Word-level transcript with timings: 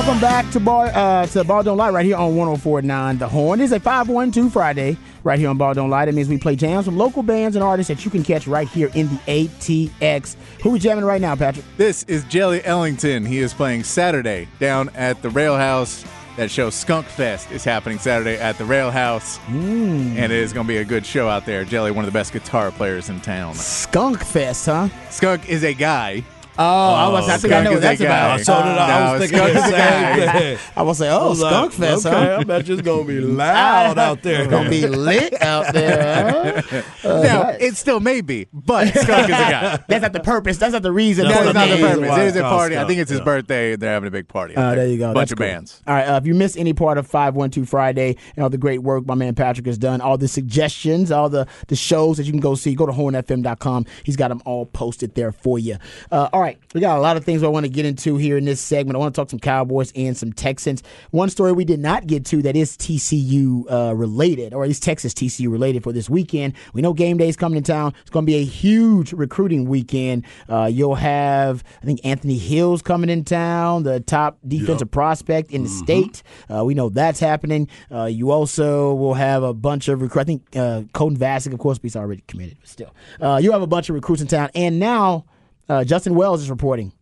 Welcome 0.00 0.18
back 0.22 0.50
to 0.52 0.60
Ball 0.60 0.86
uh, 0.86 1.26
to 1.26 1.44
Ball 1.44 1.62
Don't 1.62 1.76
Lie 1.76 1.90
right 1.90 2.06
here 2.06 2.16
on 2.16 2.32
104.9 2.32 3.18
The 3.18 3.28
Horn. 3.28 3.60
It's 3.60 3.70
a 3.70 3.78
512 3.78 4.50
Friday 4.50 4.96
right 5.24 5.38
here 5.38 5.50
on 5.50 5.58
Ball 5.58 5.74
Don't 5.74 5.90
Lie. 5.90 6.06
That 6.06 6.14
means 6.14 6.26
we 6.26 6.38
play 6.38 6.56
jams 6.56 6.86
from 6.86 6.96
local 6.96 7.22
bands 7.22 7.54
and 7.54 7.62
artists 7.62 7.88
that 7.88 8.02
you 8.02 8.10
can 8.10 8.24
catch 8.24 8.46
right 8.46 8.66
here 8.66 8.90
in 8.94 9.08
the 9.08 9.16
ATX. 9.26 10.36
Who 10.62 10.70
we 10.70 10.78
jamming 10.78 11.04
right 11.04 11.20
now, 11.20 11.36
Patrick? 11.36 11.66
This 11.76 12.04
is 12.04 12.24
Jelly 12.24 12.64
Ellington. 12.64 13.26
He 13.26 13.40
is 13.40 13.52
playing 13.52 13.84
Saturday 13.84 14.48
down 14.58 14.88
at 14.94 15.20
the 15.20 15.28
Rail 15.28 15.54
House. 15.54 16.02
That 16.38 16.50
show 16.50 16.70
Skunk 16.70 17.04
Fest 17.04 17.50
is 17.50 17.62
happening 17.62 17.98
Saturday 17.98 18.38
at 18.38 18.56
the 18.56 18.64
Rail 18.64 18.90
House. 18.90 19.36
Mm. 19.48 20.16
And 20.16 20.32
it 20.32 20.38
is 20.38 20.54
going 20.54 20.66
to 20.66 20.72
be 20.72 20.78
a 20.78 20.84
good 20.84 21.04
show 21.04 21.28
out 21.28 21.44
there. 21.44 21.62
Jelly, 21.66 21.90
one 21.90 22.06
of 22.06 22.10
the 22.10 22.18
best 22.18 22.32
guitar 22.32 22.70
players 22.70 23.10
in 23.10 23.20
town. 23.20 23.52
Skunk 23.52 24.24
Fest, 24.24 24.64
huh? 24.64 24.88
Skunk 25.10 25.46
is 25.46 25.62
a 25.62 25.74
guy. 25.74 26.24
Oh, 26.58 26.62
I, 26.62 27.08
was, 27.08 27.28
I 27.28 27.36
think 27.38 27.54
I 27.54 27.62
know 27.62 27.72
what 27.72 27.80
that's 27.80 28.00
about. 28.00 28.40
So 28.40 28.54
did 28.54 28.66
I. 28.66 29.10
I 29.10 29.12
was 29.12 29.30
thinking 29.30 29.54
the 29.54 29.62
same 29.62 30.30
thing. 30.30 30.58
I 30.76 30.82
was 30.82 31.00
like, 31.00 31.10
oh, 31.10 31.30
was 31.30 31.40
Skunk 31.40 31.72
Fest, 31.72 32.06
okay, 32.06 32.16
huh? 32.16 32.38
I 32.40 32.44
bet 32.44 32.68
it's 32.68 32.82
gonna 32.82 33.04
be 33.04 33.20
loud 33.20 33.98
out 33.98 34.22
there. 34.22 34.42
It's 34.42 34.50
gonna 34.50 34.68
be 34.70 34.86
lit 34.86 35.40
out 35.42 35.72
there. 35.72 36.64
Uh, 37.02 37.22
Now, 37.22 37.48
it 37.48 37.76
still 37.76 37.98
may 38.00 38.20
be, 38.20 38.46
but 38.52 38.88
Skunk 38.88 39.24
is 39.30 39.36
a 39.36 39.50
guy. 39.50 39.84
that's 39.88 40.02
not 40.02 40.12
the 40.12 40.20
purpose. 40.20 40.58
That's 40.58 40.72
not 40.72 40.82
the 40.82 40.92
reason. 40.92 41.26
That 41.28 41.46
for 41.46 41.52
not 41.54 41.68
the 41.68 41.78
purpose. 41.78 42.18
It 42.18 42.26
is 42.26 42.36
a 42.36 42.42
party. 42.42 42.76
I 42.76 42.86
think 42.86 43.00
it's 43.00 43.10
his 43.10 43.20
birthday. 43.20 43.76
They're 43.76 43.92
having 43.92 44.08
a 44.08 44.10
big 44.10 44.28
party. 44.28 44.54
Uh, 44.56 44.74
there 44.74 44.86
you 44.86 44.98
go. 44.98 45.14
Bunch 45.14 45.30
That's 45.30 45.32
of 45.32 45.38
bands. 45.38 45.82
All 45.86 45.94
right. 45.94 46.06
Uh, 46.06 46.16
if 46.16 46.26
you 46.26 46.34
missed 46.34 46.58
any 46.58 46.72
part 46.72 46.98
of 46.98 47.06
512 47.06 47.68
Friday 47.68 48.16
and 48.36 48.42
all 48.42 48.50
the 48.50 48.58
great 48.58 48.82
work 48.82 49.06
my 49.06 49.14
man 49.14 49.34
Patrick 49.34 49.66
has 49.66 49.78
done, 49.78 50.00
all 50.00 50.18
the 50.18 50.28
suggestions, 50.28 51.10
all 51.10 51.28
the, 51.28 51.46
the 51.68 51.76
shows 51.76 52.16
that 52.18 52.24
you 52.24 52.32
can 52.32 52.40
go 52.40 52.54
see, 52.54 52.74
go 52.74 52.86
to 52.86 52.92
hornfm.com. 52.92 53.86
He's 54.04 54.16
got 54.16 54.28
them 54.28 54.42
all 54.44 54.66
posted 54.66 55.14
there 55.14 55.32
for 55.32 55.58
you. 55.58 55.76
Uh, 56.10 56.28
all 56.40 56.46
right. 56.46 56.58
We 56.72 56.80
got 56.80 56.96
a 56.96 57.02
lot 57.02 57.18
of 57.18 57.24
things 57.26 57.42
I 57.42 57.48
want 57.48 57.66
to 57.66 57.68
get 57.68 57.84
into 57.84 58.16
here 58.16 58.38
in 58.38 58.46
this 58.46 58.62
segment. 58.62 58.96
I 58.96 58.98
want 58.98 59.14
to 59.14 59.20
talk 59.20 59.28
some 59.28 59.38
Cowboys 59.38 59.92
and 59.94 60.16
some 60.16 60.32
Texans. 60.32 60.82
One 61.10 61.28
story 61.28 61.52
we 61.52 61.66
did 61.66 61.80
not 61.80 62.06
get 62.06 62.24
to 62.26 62.40
that 62.40 62.56
is 62.56 62.78
TCU 62.78 63.70
uh, 63.70 63.94
related, 63.94 64.54
or 64.54 64.62
at 64.62 64.68
least 64.68 64.82
Texas 64.82 65.12
TCU 65.12 65.52
related 65.52 65.82
for 65.82 65.92
this 65.92 66.08
weekend. 66.08 66.54
We 66.72 66.80
know 66.80 66.94
game 66.94 67.18
day 67.18 67.28
is 67.28 67.36
coming 67.36 67.62
to 67.62 67.72
town. 67.72 67.92
It's 68.00 68.08
going 68.08 68.24
to 68.24 68.26
be 68.26 68.36
a 68.36 68.44
huge 68.44 69.12
recruiting 69.12 69.68
weekend. 69.68 70.24
Uh, 70.48 70.64
you'll 70.72 70.94
have, 70.94 71.62
I 71.82 71.84
think, 71.84 72.00
Anthony 72.04 72.38
Hills 72.38 72.80
coming 72.80 73.10
in 73.10 73.22
town, 73.24 73.82
the 73.82 74.00
top 74.00 74.38
defensive 74.48 74.90
prospect 74.90 75.50
in 75.50 75.64
the 75.64 75.68
state. 75.68 76.22
Uh, 76.48 76.64
we 76.64 76.72
know 76.72 76.88
that's 76.88 77.20
happening. 77.20 77.68
Uh, 77.92 78.06
you 78.06 78.30
also 78.30 78.94
will 78.94 79.12
have 79.12 79.42
a 79.42 79.52
bunch 79.52 79.88
of 79.88 80.00
recruits. 80.00 80.22
I 80.22 80.24
think 80.24 80.56
uh, 80.56 80.82
Colton 80.94 81.18
Vasek, 81.18 81.52
of 81.52 81.58
course, 81.58 81.78
he's 81.82 81.96
already 81.96 82.24
committed, 82.28 82.56
but 82.60 82.68
still. 82.70 82.94
Uh, 83.20 83.38
you 83.42 83.52
have 83.52 83.60
a 83.60 83.66
bunch 83.66 83.90
of 83.90 83.94
recruits 83.94 84.22
in 84.22 84.28
town. 84.28 84.48
And 84.54 84.80
now 84.80 85.26
uh, 85.70 85.84
Justin 85.84 86.14
Wells 86.14 86.42
is 86.42 86.50
reporting 86.50 86.92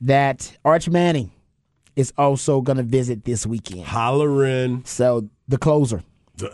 that 0.00 0.56
Arch 0.64 0.88
Manning 0.88 1.30
is 1.96 2.12
also 2.18 2.60
going 2.60 2.76
to 2.78 2.82
visit 2.82 3.24
this 3.24 3.46
weekend. 3.46 3.84
Hollering 3.84 4.82
So 4.84 5.28
the 5.46 5.58
closer 5.58 6.02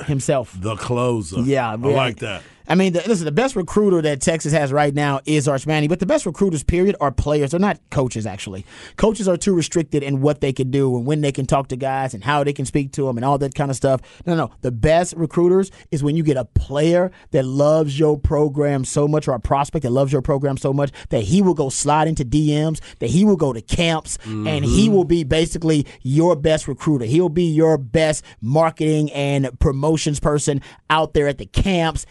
himself. 0.05 0.55
the 0.61 0.77
closer. 0.77 1.41
Yeah, 1.41 1.73
I 1.73 1.77
yeah. 1.77 1.97
like 1.97 2.19
that. 2.19 2.43
I 2.71 2.77
mean, 2.77 2.93
the, 2.93 3.03
listen, 3.09 3.25
the 3.25 3.33
best 3.33 3.57
recruiter 3.57 4.01
that 4.03 4.21
Texas 4.21 4.53
has 4.53 4.73
right 4.73 4.95
now 4.95 5.21
is 5.25 5.49
Arch 5.49 5.67
Manning, 5.67 5.89
but 5.89 5.99
the 5.99 6.07
best 6.07 6.25
recruiters, 6.25 6.63
period, 6.63 6.95
are 7.01 7.11
players. 7.11 7.51
They're 7.51 7.59
not 7.59 7.81
coaches, 7.91 8.27
actually. 8.27 8.65
Coaches 8.97 9.27
are 9.27 9.37
too 9.37 9.57
restricted 9.57 10.05
in 10.05 10.21
what 10.21 10.41
they 10.41 10.53
can 10.53 10.71
do 10.71 10.97
and 10.97 11.05
when 11.05 11.21
they 11.21 11.33
can 11.33 11.47
talk 11.47 11.67
to 11.69 11.77
guys 11.77 12.15
and 12.15 12.23
how 12.23 12.45
they 12.45 12.53
can 12.53 12.65
speak 12.65 12.93
to 12.93 13.07
them 13.07 13.19
and 13.19 13.25
all 13.25 13.39
that 13.39 13.57
kind 13.57 13.73
of 13.73 13.77
stuff. 13.77 14.01
No, 14.25 14.37
no. 14.37 14.53
The 14.61 14.71
best 14.71 15.15
recruiters 15.17 15.73
is 15.91 16.05
when 16.05 16.15
you 16.15 16.23
get 16.23 16.37
a 16.37 16.45
player 16.45 17.11
that 17.33 17.45
loves 17.45 17.99
your 17.99 18.17
program 18.17 18.85
so 18.85 19.09
much 19.09 19.27
or 19.27 19.33
a 19.33 19.41
prospect 19.41 19.83
that 19.83 19.91
loves 19.91 20.13
your 20.13 20.23
program 20.23 20.57
so 20.57 20.73
much 20.73 20.93
that 21.09 21.25
he 21.25 21.43
will 21.43 21.55
go 21.55 21.71
slide 21.71 22.07
into 22.07 22.25
DMs, 22.25 22.81
that 23.01 23.11
he 23.11 23.25
will 23.25 23.37
go 23.37 23.53
to 23.53 23.61
camps, 23.61 24.17
and 24.25 24.65
he 24.65 24.87
mm-hmm. 24.87 24.95
will 24.95 25.05
be 25.05 25.25
basically 25.25 25.89
your 26.03 26.37
best 26.37 26.69
recruiter. 26.69 27.05
He'll 27.05 27.29
be 27.29 27.51
your 27.51 27.79
best 27.79 28.25
marketing 28.41 29.11
and 29.11 29.59
promotions 29.59 30.21
person 30.21 30.63
out 30.89 31.15
there 31.15 31.27
at 31.27 31.39
the 31.39 31.47
camps 31.47 32.07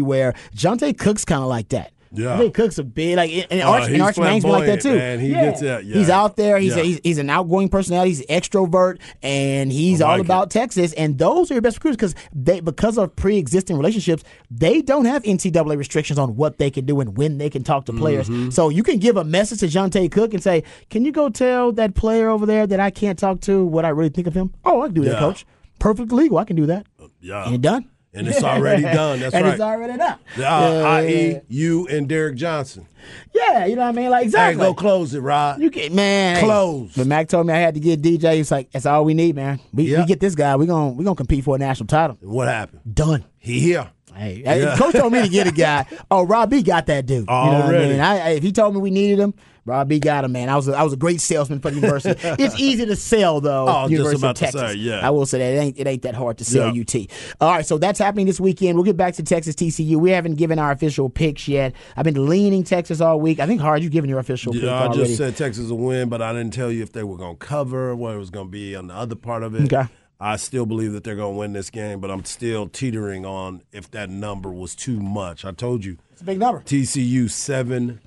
everywhere. 0.00 0.34
Johntay 0.54 0.98
Cook's 0.98 1.24
kind 1.24 1.42
of 1.42 1.48
like 1.48 1.68
that. 1.70 1.92
Yeah. 2.12 2.38
Johntay 2.38 2.52
Cook's 2.54 2.76
a 2.78 2.82
big 2.82 3.16
like 3.16 3.30
and 3.52 3.60
Uh, 3.62 3.70
Arch, 3.70 3.88
and 3.88 4.02
Arch 4.02 4.18
Manning's 4.18 4.44
like 4.44 4.66
that 4.66 4.80
too. 4.80 4.96
man. 4.96 5.20
He 5.20 5.28
gets 5.30 5.60
that, 5.60 5.84
yeah. 5.84 5.94
He's 5.96 6.10
out 6.10 6.34
there. 6.34 6.58
He's, 6.58 6.74
Yeah. 6.74 6.82
a, 6.82 6.84
he's 6.84 7.00
he's 7.04 7.18
an 7.18 7.30
outgoing 7.30 7.68
personality. 7.68 8.10
He's 8.10 8.20
an 8.22 8.26
extrovert, 8.40 8.98
and 9.22 9.70
he's 9.70 10.00
I 10.00 10.04
all 10.10 10.16
like 10.18 10.24
about 10.24 10.50
Texas. 10.50 10.92
And 10.94 11.18
those 11.18 11.52
are 11.52 11.54
your 11.54 11.60
best 11.60 11.76
recruiters 11.76 11.96
because 11.96 12.14
they 12.34 12.58
because 12.58 12.98
of 12.98 13.14
pre-existing 13.14 13.76
relationships, 13.76 14.24
they 14.50 14.82
don't 14.82 15.04
have 15.04 15.22
NCAA 15.22 15.76
restrictions 15.78 16.18
on 16.18 16.34
what 16.34 16.58
they 16.58 16.68
can 16.68 16.84
do 16.84 16.98
and 16.98 17.16
when 17.16 17.38
they 17.38 17.48
can 17.48 17.62
talk 17.62 17.84
to 17.84 17.92
players. 17.92 18.28
Mm-hmm. 18.28 18.50
So 18.50 18.70
you 18.70 18.82
can 18.82 18.98
give 18.98 19.16
a 19.16 19.22
message 19.22 19.60
to 19.60 19.66
Johntay 19.66 20.10
Cook 20.10 20.34
and 20.34 20.42
say, 20.42 20.64
"Can 20.88 21.04
you 21.04 21.12
go 21.12 21.28
tell 21.28 21.70
that 21.72 21.94
player 21.94 22.28
over 22.28 22.44
there 22.44 22.66
that 22.66 22.80
I 22.80 22.90
can't 22.90 23.20
talk 23.20 23.40
to 23.42 23.64
what 23.64 23.84
I 23.84 23.90
really 23.90 24.10
think 24.10 24.26
of 24.26 24.34
him?" 24.34 24.52
Oh, 24.64 24.82
I 24.82 24.86
can 24.86 24.94
do 24.94 25.04
that, 25.04 25.20
coach. 25.20 25.46
Perfectly 25.78 26.24
legal. 26.24 26.38
I 26.38 26.44
can 26.44 26.56
do 26.56 26.66
that. 26.66 26.86
Yeah. 27.20 27.44
And 27.46 27.54
it 27.54 27.60
done. 27.62 27.88
And 28.12 28.26
it's 28.26 28.42
already 28.42 28.82
done. 28.98 29.20
That's 29.20 29.34
and 29.34 29.44
right. 29.44 29.52
it's 29.54 29.60
already 29.62 29.96
done. 29.96 30.12
Uh, 30.12 30.18
Yeah, 30.36 30.82
I.e., 30.88 31.40
you 31.48 31.86
and 31.88 32.08
Derrick 32.08 32.34
Johnson. 32.36 32.86
yeah, 33.34 33.66
you 33.66 33.76
know 33.76 33.82
what 33.82 33.88
I 33.88 33.92
mean? 33.92 34.10
Like 34.10 34.20
Hey, 34.22 34.26
exactly. 34.26 34.64
go 34.64 34.74
close 34.74 35.14
it, 35.14 35.20
Rod. 35.20 35.60
You 35.60 35.70
get 35.70 35.92
man. 35.92 36.42
Close. 36.42 36.92
But 36.96 37.06
Mack 37.06 37.28
told 37.28 37.46
me 37.46 37.52
I 37.52 37.58
had 37.58 37.74
to 37.74 37.80
get 37.80 38.02
DJ. 38.02 38.32
He 38.34 38.38
was 38.38 38.50
like, 38.50 38.70
"That's 38.72 38.84
all 38.86 39.04
we 39.04 39.14
need, 39.14 39.36
man. 39.36 39.60
We, 39.72 39.96
we 39.96 40.04
get 40.06 40.18
this 40.20 40.34
guy. 40.34 40.56
We're 40.56 40.66
gonna 40.66 40.90
we 40.92 41.04
gonna 41.04 41.14
compete 41.16 41.44
for 41.44 41.54
a 41.54 41.58
national 41.58 41.86
title. 41.86 42.18
what 42.20 42.48
happened? 42.48 42.80
Done." 42.92 43.24
He 43.38 43.60
here. 43.60 43.90
Hey, 44.14 44.42
hey, 44.44 44.74
coach 44.76 44.92
told 44.94 45.12
me 45.12 45.22
to 45.22 45.28
get 45.28 45.46
a 45.46 45.52
guy. 45.66 45.86
Oh, 46.10 46.24
Rob 46.24 46.50
B 46.50 46.62
got 46.62 46.86
that 46.86 47.06
dude. 47.06 47.20
You 47.20 47.24
know 47.26 47.32
what 47.32 47.54
I 47.54 47.62
Already. 47.68 47.90
mean? 47.92 48.00
I- 48.00 48.30
if 48.30 48.42
he 48.42 48.50
told 48.52 48.74
me 48.74 48.80
we 48.80 48.90
needed 48.90 49.18
him, 49.20 49.34
Rob 49.66 49.88
B 49.88 49.98
got 50.00 50.24
him, 50.24 50.32
man. 50.32 50.48
I 50.48 50.56
was 50.56 50.68
a, 50.68 50.72
I 50.76 50.82
was 50.82 50.92
a 50.92 50.96
great 50.96 51.20
salesman 51.20 51.60
for 51.60 51.70
the 51.70 51.76
university. 51.76 52.18
it's 52.42 52.58
easy 52.58 52.86
to 52.86 52.96
sell 52.96 53.40
though. 53.40 53.66
Oh, 53.68 53.82
just 53.82 53.90
University 53.92 54.20
about 54.20 54.30
of 54.30 54.36
to 54.36 54.44
Texas. 54.44 54.60
say, 54.60 54.74
yeah. 54.76 55.06
I 55.06 55.10
will 55.10 55.26
say 55.26 55.38
that 55.38 55.52
it 55.54 55.58
ain't 55.58 55.78
it 55.78 55.86
ain't 55.86 56.02
that 56.02 56.14
hard 56.14 56.38
to 56.38 56.44
sell 56.44 56.74
Yeah. 56.74 56.82
UT. 56.82 56.94
All 57.40 57.50
right, 57.52 57.64
so 57.66 57.78
that's 57.78 57.98
happening 57.98 58.26
this 58.26 58.40
weekend. 58.40 58.76
We'll 58.76 58.84
get 58.84 58.96
back 58.96 59.14
to 59.14 59.22
Texas 59.22 59.54
TCU. 59.54 59.96
We 59.96 60.10
haven't 60.10 60.36
given 60.36 60.58
our 60.58 60.72
official 60.72 61.10
picks 61.10 61.46
yet. 61.48 61.74
I've 61.96 62.04
been 62.04 62.28
leaning 62.28 62.64
Texas 62.64 63.00
all 63.00 63.20
week. 63.20 63.38
I 63.40 63.46
think 63.46 63.60
hard 63.60 63.82
you've 63.82 63.92
given 63.92 64.08
your 64.10 64.18
official 64.18 64.52
pick 64.52 64.62
Yeah, 64.62 64.70
I 64.74 64.86
already. 64.86 65.04
just 65.04 65.16
said 65.18 65.36
Texas 65.36 65.68
will 65.70 65.78
win, 65.78 66.08
but 66.08 66.22
I 66.22 66.32
didn't 66.32 66.52
tell 66.52 66.70
you 66.72 66.82
if 66.82 66.92
they 66.92 67.04
were 67.04 67.16
going 67.16 67.36
to 67.36 67.46
cover, 67.46 67.94
what 67.94 68.14
it 68.14 68.18
was 68.18 68.30
going 68.30 68.46
to 68.46 68.50
be 68.50 68.74
on 68.76 68.86
the 68.88 68.94
other 68.94 69.14
part 69.16 69.42
of 69.42 69.54
it. 69.54 69.72
Okay. 69.72 69.88
I 70.22 70.36
still 70.36 70.66
believe 70.66 70.92
that 70.92 71.02
they're 71.02 71.16
going 71.16 71.34
to 71.34 71.38
win 71.38 71.54
this 71.54 71.70
game, 71.70 71.98
but 71.98 72.10
I'm 72.10 72.26
still 72.26 72.68
teetering 72.68 73.24
on 73.24 73.62
if 73.72 73.90
that 73.92 74.10
number 74.10 74.50
was 74.52 74.74
too 74.74 75.00
much. 75.00 75.46
I 75.46 75.52
told 75.52 75.82
you 75.82 75.96
it's 76.12 76.20
a 76.20 76.24
big 76.24 76.38
number. 76.38 76.60
TCU 76.60 77.30
seven, 77.30 78.00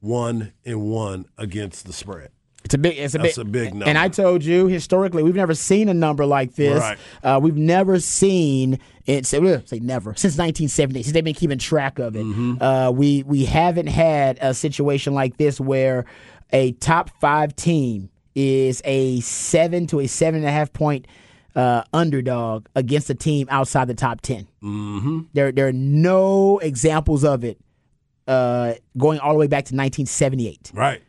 one 0.00 0.52
and 0.64 0.82
one 0.82 1.26
against 1.38 1.86
the 1.86 1.92
spread. 1.92 2.30
It's 2.64 2.74
a 2.74 2.78
big. 2.78 2.98
It's 2.98 3.14
a 3.14 3.18
That's 3.18 3.36
big. 3.38 3.46
a 3.46 3.48
big 3.72 3.82
And 3.88 3.96
I 3.96 4.08
told 4.08 4.44
you 4.44 4.66
historically, 4.66 5.22
we've 5.22 5.34
never 5.34 5.54
seen 5.54 5.88
a 5.88 5.94
number 5.94 6.26
like 6.26 6.56
this. 6.56 6.78
Right. 6.78 6.98
Uh, 7.22 7.40
we've 7.42 7.56
never 7.56 7.98
seen 8.00 8.78
it. 9.06 9.24
Say, 9.24 9.38
say 9.64 9.78
never 9.78 10.10
since 10.14 10.36
1970. 10.36 11.02
Since 11.02 11.14
they've 11.14 11.24
been 11.24 11.34
keeping 11.34 11.58
track 11.58 11.98
of 11.98 12.16
it, 12.16 12.24
Mm-hmm. 12.26 12.62
uh, 12.62 12.90
we 12.90 13.22
we 13.22 13.46
haven't 13.46 13.86
had 13.88 14.38
a 14.42 14.52
situation 14.52 15.14
like 15.14 15.38
this 15.38 15.58
where 15.58 16.04
a 16.52 16.72
top 16.72 17.08
five 17.18 17.56
team 17.56 18.10
is 18.34 18.82
a 18.84 19.20
seven 19.20 19.86
to 19.88 20.00
a 20.00 20.06
seven 20.06 20.40
and 20.40 20.48
a 20.48 20.52
half 20.52 20.70
point 20.72 21.06
uh, 21.56 21.82
underdog 21.94 22.66
against 22.76 23.08
a 23.10 23.14
team 23.14 23.46
outside 23.50 23.88
the 23.88 23.94
top 23.94 24.20
10 24.20 24.46
Mm-hmm. 24.62 25.20
There 25.32 25.50
there 25.50 25.66
are 25.66 25.72
no 25.72 26.58
examples 26.58 27.24
of 27.24 27.42
it 27.42 27.58
uh, 28.30 28.74
going 28.96 29.18
all 29.18 29.32
the 29.32 29.38
way 29.38 29.46
back 29.48 29.64
to 29.66 29.74
1978. 29.74 30.70
Right. 30.74 31.02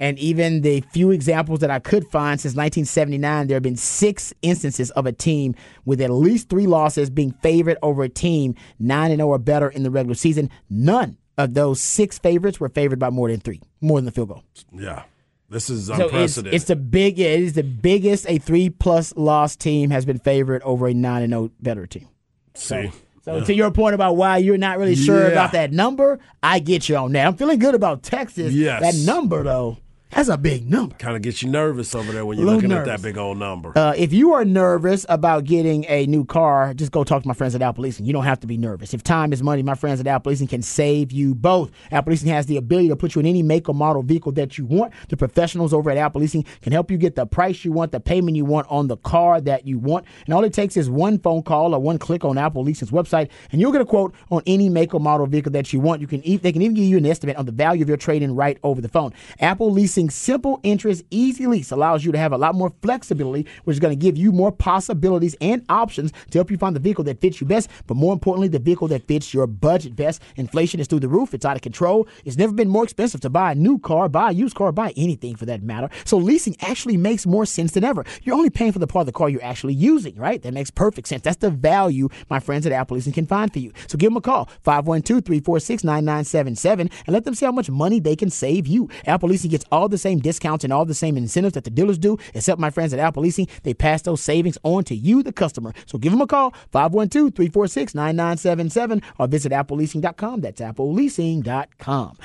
And 0.00 0.18
even 0.18 0.62
the 0.62 0.80
few 0.80 1.12
examples 1.12 1.60
that 1.60 1.70
I 1.70 1.78
could 1.78 2.08
find 2.08 2.40
since 2.40 2.56
1979, 2.56 3.46
there 3.46 3.54
have 3.54 3.62
been 3.62 3.76
six 3.76 4.34
instances 4.42 4.90
of 4.92 5.06
a 5.06 5.12
team 5.12 5.54
with 5.84 6.00
at 6.00 6.10
least 6.10 6.48
three 6.48 6.66
losses 6.66 7.08
being 7.08 7.32
favored 7.42 7.76
over 7.82 8.02
a 8.02 8.08
team 8.08 8.56
9 8.80 9.14
0 9.16 9.28
or 9.28 9.38
better 9.38 9.68
in 9.68 9.84
the 9.84 9.90
regular 9.92 10.14
season. 10.16 10.50
None 10.68 11.18
of 11.38 11.54
those 11.54 11.80
six 11.80 12.18
favorites 12.18 12.58
were 12.58 12.68
favored 12.68 12.98
by 12.98 13.10
more 13.10 13.30
than 13.30 13.38
three, 13.38 13.60
more 13.80 13.98
than 13.98 14.06
the 14.06 14.10
field 14.12 14.28
goal. 14.28 14.42
Yeah. 14.72 15.04
This 15.48 15.68
is 15.70 15.86
So 15.86 15.92
it's, 15.94 16.02
unprecedented. 16.04 16.54
it's 16.54 16.64
the 16.64 16.76
big. 16.76 17.20
It 17.20 17.40
is 17.40 17.52
the 17.52 17.62
biggest 17.62 18.26
a 18.28 18.38
three 18.38 18.70
plus 18.70 19.14
loss 19.16 19.54
team 19.54 19.90
has 19.90 20.04
been 20.06 20.18
favored 20.18 20.62
over 20.62 20.88
a 20.88 20.94
nine 20.94 21.22
and 21.22 21.32
zero 21.32 21.50
better 21.60 21.86
team. 21.86 22.08
See? 22.54 22.86
So 22.88 22.92
to 23.24 23.54
your 23.54 23.70
point 23.70 23.94
about 23.94 24.16
why 24.16 24.38
you're 24.38 24.58
not 24.58 24.78
really 24.78 24.96
sure 24.96 25.22
Yeah. 25.26 25.32
about 25.32 25.52
that 25.52 25.72
number, 25.72 26.18
I 26.42 26.58
get 26.58 26.88
you 26.88 26.96
on 26.96 27.12
that. 27.12 27.26
I'm 27.26 27.36
feeling 27.36 27.58
good 27.58 27.74
about 27.74 28.02
Texas. 28.02 28.52
Yes. 28.52 28.80
That 28.82 28.94
number 29.12 29.42
though, 29.42 29.78
that's 30.12 30.28
a 30.28 30.36
big 30.36 30.70
number. 30.70 30.94
Kind 30.96 31.16
of 31.16 31.22
gets 31.22 31.42
you 31.42 31.48
nervous 31.48 31.94
over 31.94 32.12
there 32.12 32.24
when 32.26 32.38
you're 32.38 32.46
looking 32.46 32.70
at 32.70 32.84
that 32.84 33.02
big 33.02 33.16
old 33.16 33.38
number. 33.38 33.76
Uh, 33.76 33.94
if 33.96 34.12
you 34.12 34.34
are 34.34 34.44
nervous 34.44 35.06
about 35.08 35.44
getting 35.44 35.84
a 35.88 36.06
new 36.06 36.24
car, 36.24 36.74
just 36.74 36.92
go 36.92 37.02
talk 37.02 37.22
to 37.22 37.28
my 37.28 37.34
friends 37.34 37.54
at 37.54 37.62
Apple 37.62 37.82
Leasing. 37.82 38.04
You 38.04 38.12
don't 38.12 38.24
have 38.24 38.40
to 38.40 38.46
be 38.46 38.56
nervous. 38.56 38.92
If 38.92 39.02
time 39.02 39.32
is 39.32 39.42
money, 39.42 39.62
my 39.62 39.74
friends 39.74 40.00
at 40.00 40.06
Apple 40.06 40.30
Leasing 40.30 40.46
can 40.46 40.62
save 40.62 41.12
you 41.12 41.34
both. 41.34 41.70
Apple 41.90 42.10
Leasing 42.10 42.28
has 42.28 42.46
the 42.46 42.56
ability 42.56 42.88
to 42.88 42.96
put 42.96 43.14
you 43.14 43.20
in 43.20 43.26
any 43.26 43.42
make 43.42 43.68
or 43.68 43.74
model 43.74 44.02
vehicle 44.02 44.32
that 44.32 44.58
you 44.58 44.66
want. 44.66 44.92
The 45.08 45.16
professionals 45.16 45.72
over 45.72 45.90
at 45.90 45.96
Apple 45.96 46.20
Leasing 46.20 46.44
can 46.60 46.72
help 46.72 46.90
you 46.90 46.98
get 46.98 47.16
the 47.16 47.26
price 47.26 47.64
you 47.64 47.72
want, 47.72 47.92
the 47.92 48.00
payment 48.00 48.36
you 48.36 48.44
want 48.44 48.66
on 48.70 48.88
the 48.88 48.98
car 48.98 49.40
that 49.40 49.66
you 49.66 49.78
want. 49.78 50.04
And 50.26 50.34
all 50.34 50.44
it 50.44 50.52
takes 50.52 50.76
is 50.76 50.90
one 50.90 51.18
phone 51.18 51.42
call 51.42 51.74
or 51.74 51.80
one 51.80 51.98
click 51.98 52.24
on 52.24 52.36
Apple 52.36 52.62
Leasing's 52.62 52.90
website, 52.90 53.30
and 53.50 53.60
you'll 53.60 53.72
get 53.72 53.80
a 53.80 53.86
quote 53.86 54.14
on 54.30 54.42
any 54.46 54.68
make 54.68 54.94
or 54.94 55.00
model 55.00 55.26
vehicle 55.26 55.52
that 55.52 55.72
you 55.72 55.80
want. 55.80 56.00
You 56.00 56.06
can 56.06 56.22
e- 56.26 56.36
they 56.36 56.52
can 56.52 56.62
even 56.62 56.74
give 56.74 56.84
you 56.84 56.98
an 56.98 57.06
estimate 57.06 57.36
on 57.36 57.46
the 57.46 57.52
value 57.52 57.82
of 57.82 57.88
your 57.88 57.96
trade-in 57.96 58.34
right 58.34 58.58
over 58.62 58.80
the 58.80 58.88
phone. 58.88 59.12
Apple 59.40 59.70
Leasing's 60.02 60.14
simple 60.16 60.58
interest, 60.64 61.04
easy 61.12 61.46
lease 61.46 61.70
allows 61.70 62.04
you 62.04 62.10
to 62.10 62.18
have 62.18 62.32
a 62.32 62.36
lot 62.36 62.56
more 62.56 62.72
flexibility, 62.82 63.46
which 63.62 63.76
is 63.76 63.80
going 63.80 63.96
to 63.96 64.04
give 64.04 64.16
you 64.16 64.32
more 64.32 64.50
possibilities 64.50 65.36
and 65.40 65.64
options 65.68 66.12
to 66.30 66.38
help 66.38 66.50
you 66.50 66.58
find 66.58 66.74
the 66.74 66.80
vehicle 66.80 67.04
that 67.04 67.20
fits 67.20 67.40
you 67.40 67.46
best, 67.46 67.70
but 67.86 67.96
more 67.96 68.12
importantly, 68.12 68.48
the 68.48 68.58
vehicle 68.58 68.88
that 68.88 69.06
fits 69.06 69.32
your 69.32 69.46
budget 69.46 69.94
best. 69.94 70.20
Inflation 70.34 70.80
is 70.80 70.88
through 70.88 70.98
the 70.98 71.08
roof, 71.08 71.34
it's 71.34 71.44
out 71.44 71.54
of 71.54 71.62
control. 71.62 72.08
It's 72.24 72.36
never 72.36 72.52
been 72.52 72.68
more 72.68 72.82
expensive 72.82 73.20
to 73.20 73.30
buy 73.30 73.52
a 73.52 73.54
new 73.54 73.78
car, 73.78 74.08
buy 74.08 74.30
a 74.30 74.32
used 74.32 74.56
car, 74.56 74.72
buy 74.72 74.92
anything 74.96 75.36
for 75.36 75.46
that 75.46 75.62
matter. 75.62 75.88
So 76.04 76.16
leasing 76.16 76.56
actually 76.62 76.96
makes 76.96 77.24
more 77.24 77.46
sense 77.46 77.70
than 77.70 77.84
ever. 77.84 78.04
You're 78.24 78.34
only 78.34 78.50
paying 78.50 78.72
for 78.72 78.80
the 78.80 78.88
part 78.88 79.02
of 79.02 79.06
the 79.06 79.12
car 79.12 79.28
you're 79.28 79.44
actually 79.44 79.74
using, 79.74 80.16
right? 80.16 80.42
That 80.42 80.52
makes 80.52 80.72
perfect 80.72 81.06
sense. 81.06 81.22
That's 81.22 81.36
the 81.36 81.50
value 81.50 82.08
my 82.28 82.40
friends 82.40 82.66
at 82.66 82.72
Apple 82.72 82.96
Leasing 82.96 83.12
can 83.12 83.26
find 83.26 83.52
for 83.52 83.60
you. 83.60 83.72
So 83.86 83.96
give 83.96 84.10
them 84.10 84.16
a 84.16 84.20
call, 84.20 84.50
512-346-9977, 84.64 86.80
and 86.80 86.90
let 87.06 87.24
them 87.24 87.36
see 87.36 87.46
how 87.46 87.52
much 87.52 87.70
money 87.70 88.00
they 88.00 88.16
can 88.16 88.30
save 88.30 88.66
you. 88.66 88.88
Apple 89.06 89.28
Leasing 89.28 89.52
gets 89.52 89.64
all 89.70 89.88
the 89.88 89.91
same 89.98 90.18
discounts 90.18 90.64
and 90.64 90.72
all 90.72 90.84
the 90.84 90.94
same 90.94 91.16
incentives 91.16 91.54
that 91.54 91.64
the 91.64 91.70
dealers 91.70 91.98
do, 91.98 92.18
except 92.34 92.60
my 92.60 92.70
friends 92.70 92.92
at 92.92 92.98
Apple 92.98 93.22
Leasing, 93.22 93.48
they 93.62 93.74
pass 93.74 94.02
those 94.02 94.20
savings 94.20 94.58
on 94.62 94.84
to 94.84 94.94
you, 94.94 95.22
the 95.22 95.32
customer. 95.32 95.72
So 95.86 95.98
give 95.98 96.12
them 96.12 96.20
a 96.20 96.26
call, 96.26 96.52
512-346-9977, 96.72 99.02
or 99.18 99.26
visit 99.26 99.52
appleleasing.com. 99.52 100.40
That's 100.40 100.60
appleleasing.com. 100.60 102.18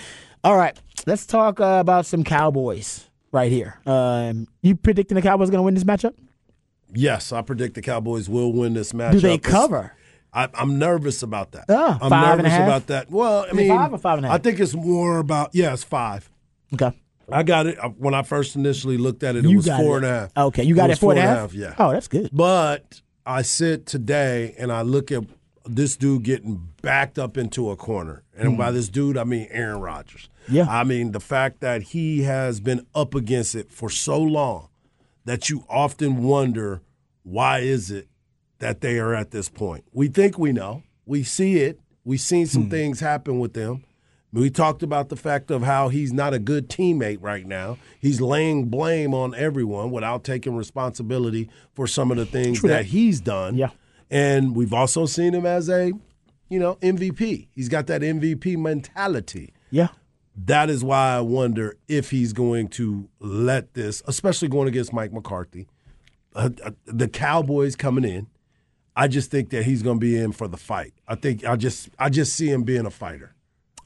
All 0.44 0.58
right, 0.58 0.80
let's 1.06 1.25
talk 1.25 1.60
uh, 1.60 1.78
about 1.80 2.06
some 2.06 2.24
Cowboys 2.24 3.06
right 3.31 3.52
here. 3.52 3.80
Um, 3.86 4.48
you 4.62 4.75
predicting 4.75 5.16
the 5.16 5.22
Cowboys 5.22 5.50
going 5.50 5.60
to 5.60 5.63
win 5.63 5.74
this 5.74 5.84
matchup? 5.84 6.13
yes, 6.94 7.31
I 7.31 7.42
predict 7.42 7.75
the 7.75 7.81
Cowboys 7.81 8.30
will 8.30 8.54
win 8.54 8.74
this 8.74 8.94
matchup. 8.94 9.12
Do 9.13 9.20
they 9.20 9.38
cover? 9.38 9.94
I, 10.34 10.50
I'm 10.54 10.78
nervous 10.78 11.24
about 11.24 11.52
that. 11.54 11.66
Ah, 11.70 11.98
I'm 12.02 12.10
five 12.10 12.38
nervous 12.38 12.40
and 12.40 12.48
a 12.48 12.50
half? 12.50 12.68
about 12.68 12.88
that. 12.88 13.12
Well, 13.12 13.46
I 13.50 13.54
mean, 13.54 13.70
five 13.70 13.94
or 13.94 13.98
five 13.98 14.18
and 14.18 14.25
a 14.25 14.30
half? 14.30 14.40
I 14.40 14.42
think 14.42 14.60
it's 14.60 14.75
more 14.75 15.20
about 15.20 15.52
yeah, 15.54 15.74
it's 15.74 15.84
five. 15.84 16.30
Okay. 16.74 16.92
I 17.31 17.44
got 17.44 17.68
it 17.68 17.77
when 17.97 18.13
I 18.13 18.24
first 18.24 18.56
initially 18.56 18.97
looked 18.97 19.24
at 19.24 19.35
it. 19.35 19.45
It 19.45 19.50
You 19.50 19.57
was 19.57 19.68
four 19.68 19.95
it. 19.95 19.97
and 19.97 20.06
a 20.06 20.09
half. 20.19 20.38
Okay, 20.38 20.63
you 20.63 20.75
got 20.75 20.85
it, 20.85 20.94
was 20.94 21.00
four 21.00 21.12
and 21.12 21.19
a 21.19 21.24
half? 21.24 21.53
Yeah. 21.53 21.75
Oh, 21.77 21.91
that's 21.91 22.07
good. 22.07 22.29
But 22.31 23.01
I 23.25 23.41
sit 23.41 23.85
today 23.85 24.56
and 24.57 24.71
I 24.71 24.81
look 24.83 25.12
at 25.12 25.24
this 25.65 25.97
dude 25.97 26.24
getting 26.24 26.69
backed 26.81 27.19
up 27.19 27.38
into 27.38 27.69
a 27.69 27.75
corner. 27.75 28.24
And 28.38 28.57
by 28.57 28.71
this 28.71 28.88
dude, 28.88 29.18
I 29.18 29.25
mean 29.25 29.47
Aaron 29.51 29.81
Rodgers. 29.81 30.29
Hmm. 30.47 30.56
Yeah. 30.56 30.65
I 30.69 30.83
mean 30.85 31.12
the 31.12 31.19
fact 31.19 31.59
that 31.59 31.81
he 31.81 32.21
has 32.24 32.59
been 32.62 32.85
up 32.95 33.13
against 33.13 33.53
it 33.56 33.71
for 33.71 33.89
so 33.89 34.21
long 34.21 34.69
that 35.25 35.50
you 35.50 35.65
often 35.69 36.24
wonder 36.24 36.81
why 37.24 37.59
is 37.59 37.91
it 37.91 38.07
that 38.59 38.79
they 38.79 38.97
are 39.00 39.13
at 39.13 39.31
this 39.31 39.50
point. 39.50 39.83
We 39.91 40.07
think 40.07 40.39
we 40.39 40.53
know. 40.53 40.83
We 41.06 41.24
see 41.24 41.57
it. 41.57 41.79
We've 42.06 42.21
seen 42.21 42.45
some 42.47 42.63
Hmm. 42.63 42.69
things 42.69 43.00
happen 43.01 43.38
with 43.39 43.51
them. 43.53 43.83
We 44.33 44.50
talked 44.50 44.83
about 44.83 45.09
the 45.09 45.15
fact 45.15 45.50
of 45.51 45.63
how 45.63 45.89
he's 45.89 46.12
not 46.12 46.33
a 46.33 46.39
good 46.39 46.69
teammate 46.69 47.19
right 47.21 47.45
now. 47.45 47.77
He's 48.00 48.19
laying 48.19 48.65
blame 48.65 49.13
on 49.13 49.33
everyone 49.33 49.91
without 49.91 50.24
taking 50.24 50.56
responsibility 50.56 51.50
for 51.74 51.88
some 51.88 52.12
of 52.12 52.18
the 52.18 52.25
things 52.25 52.62
that 52.62 52.85
he's 52.85 53.21
done. 53.21 53.56
Yeah. 53.56 53.69
And 54.09 54.56
we've 54.56 54.74
also 54.74 55.06
seen 55.06 55.33
him 55.33 55.45
as 55.45 55.69
a, 55.69 55.94
you 56.50 56.59
know, 56.59 56.75
MVP. 56.75 57.47
He's 57.56 57.69
got 57.69 57.88
that 57.88 58.01
MVP 58.01 58.57
mentality. 58.57 59.53
Yeah. 59.71 59.89
That 60.35 60.69
is 60.69 60.83
why 60.83 61.15
I 61.15 61.21
wonder 61.21 61.77
if 61.88 62.12
he's 62.12 62.33
going 62.33 62.68
to 62.69 63.09
let 63.19 63.74
this, 63.74 64.03
especially 64.07 64.50
going 64.50 64.68
against 64.68 64.94
Mike 64.94 65.12
McCarthy, 65.12 65.68
uh, 66.35 66.50
uh, 66.63 66.71
the 66.85 67.07
Cowboys 67.07 67.75
coming 67.75 68.03
in. 68.03 68.27
I 68.95 69.07
just 69.07 69.31
think 69.31 69.50
that 69.51 69.63
he's 69.63 69.83
going 69.83 69.97
to 69.97 70.01
be 70.01 70.18
in 70.18 70.31
for 70.31 70.47
the 70.47 70.57
fight. 70.57 70.94
I 71.07 71.15
think 71.15 71.45
I 71.45 71.56
just 71.56 71.89
I 72.00 72.09
just 72.09 72.33
see 72.33 72.50
him 72.50 72.63
being 72.63 72.85
a 72.85 72.91
fighter. 72.91 73.35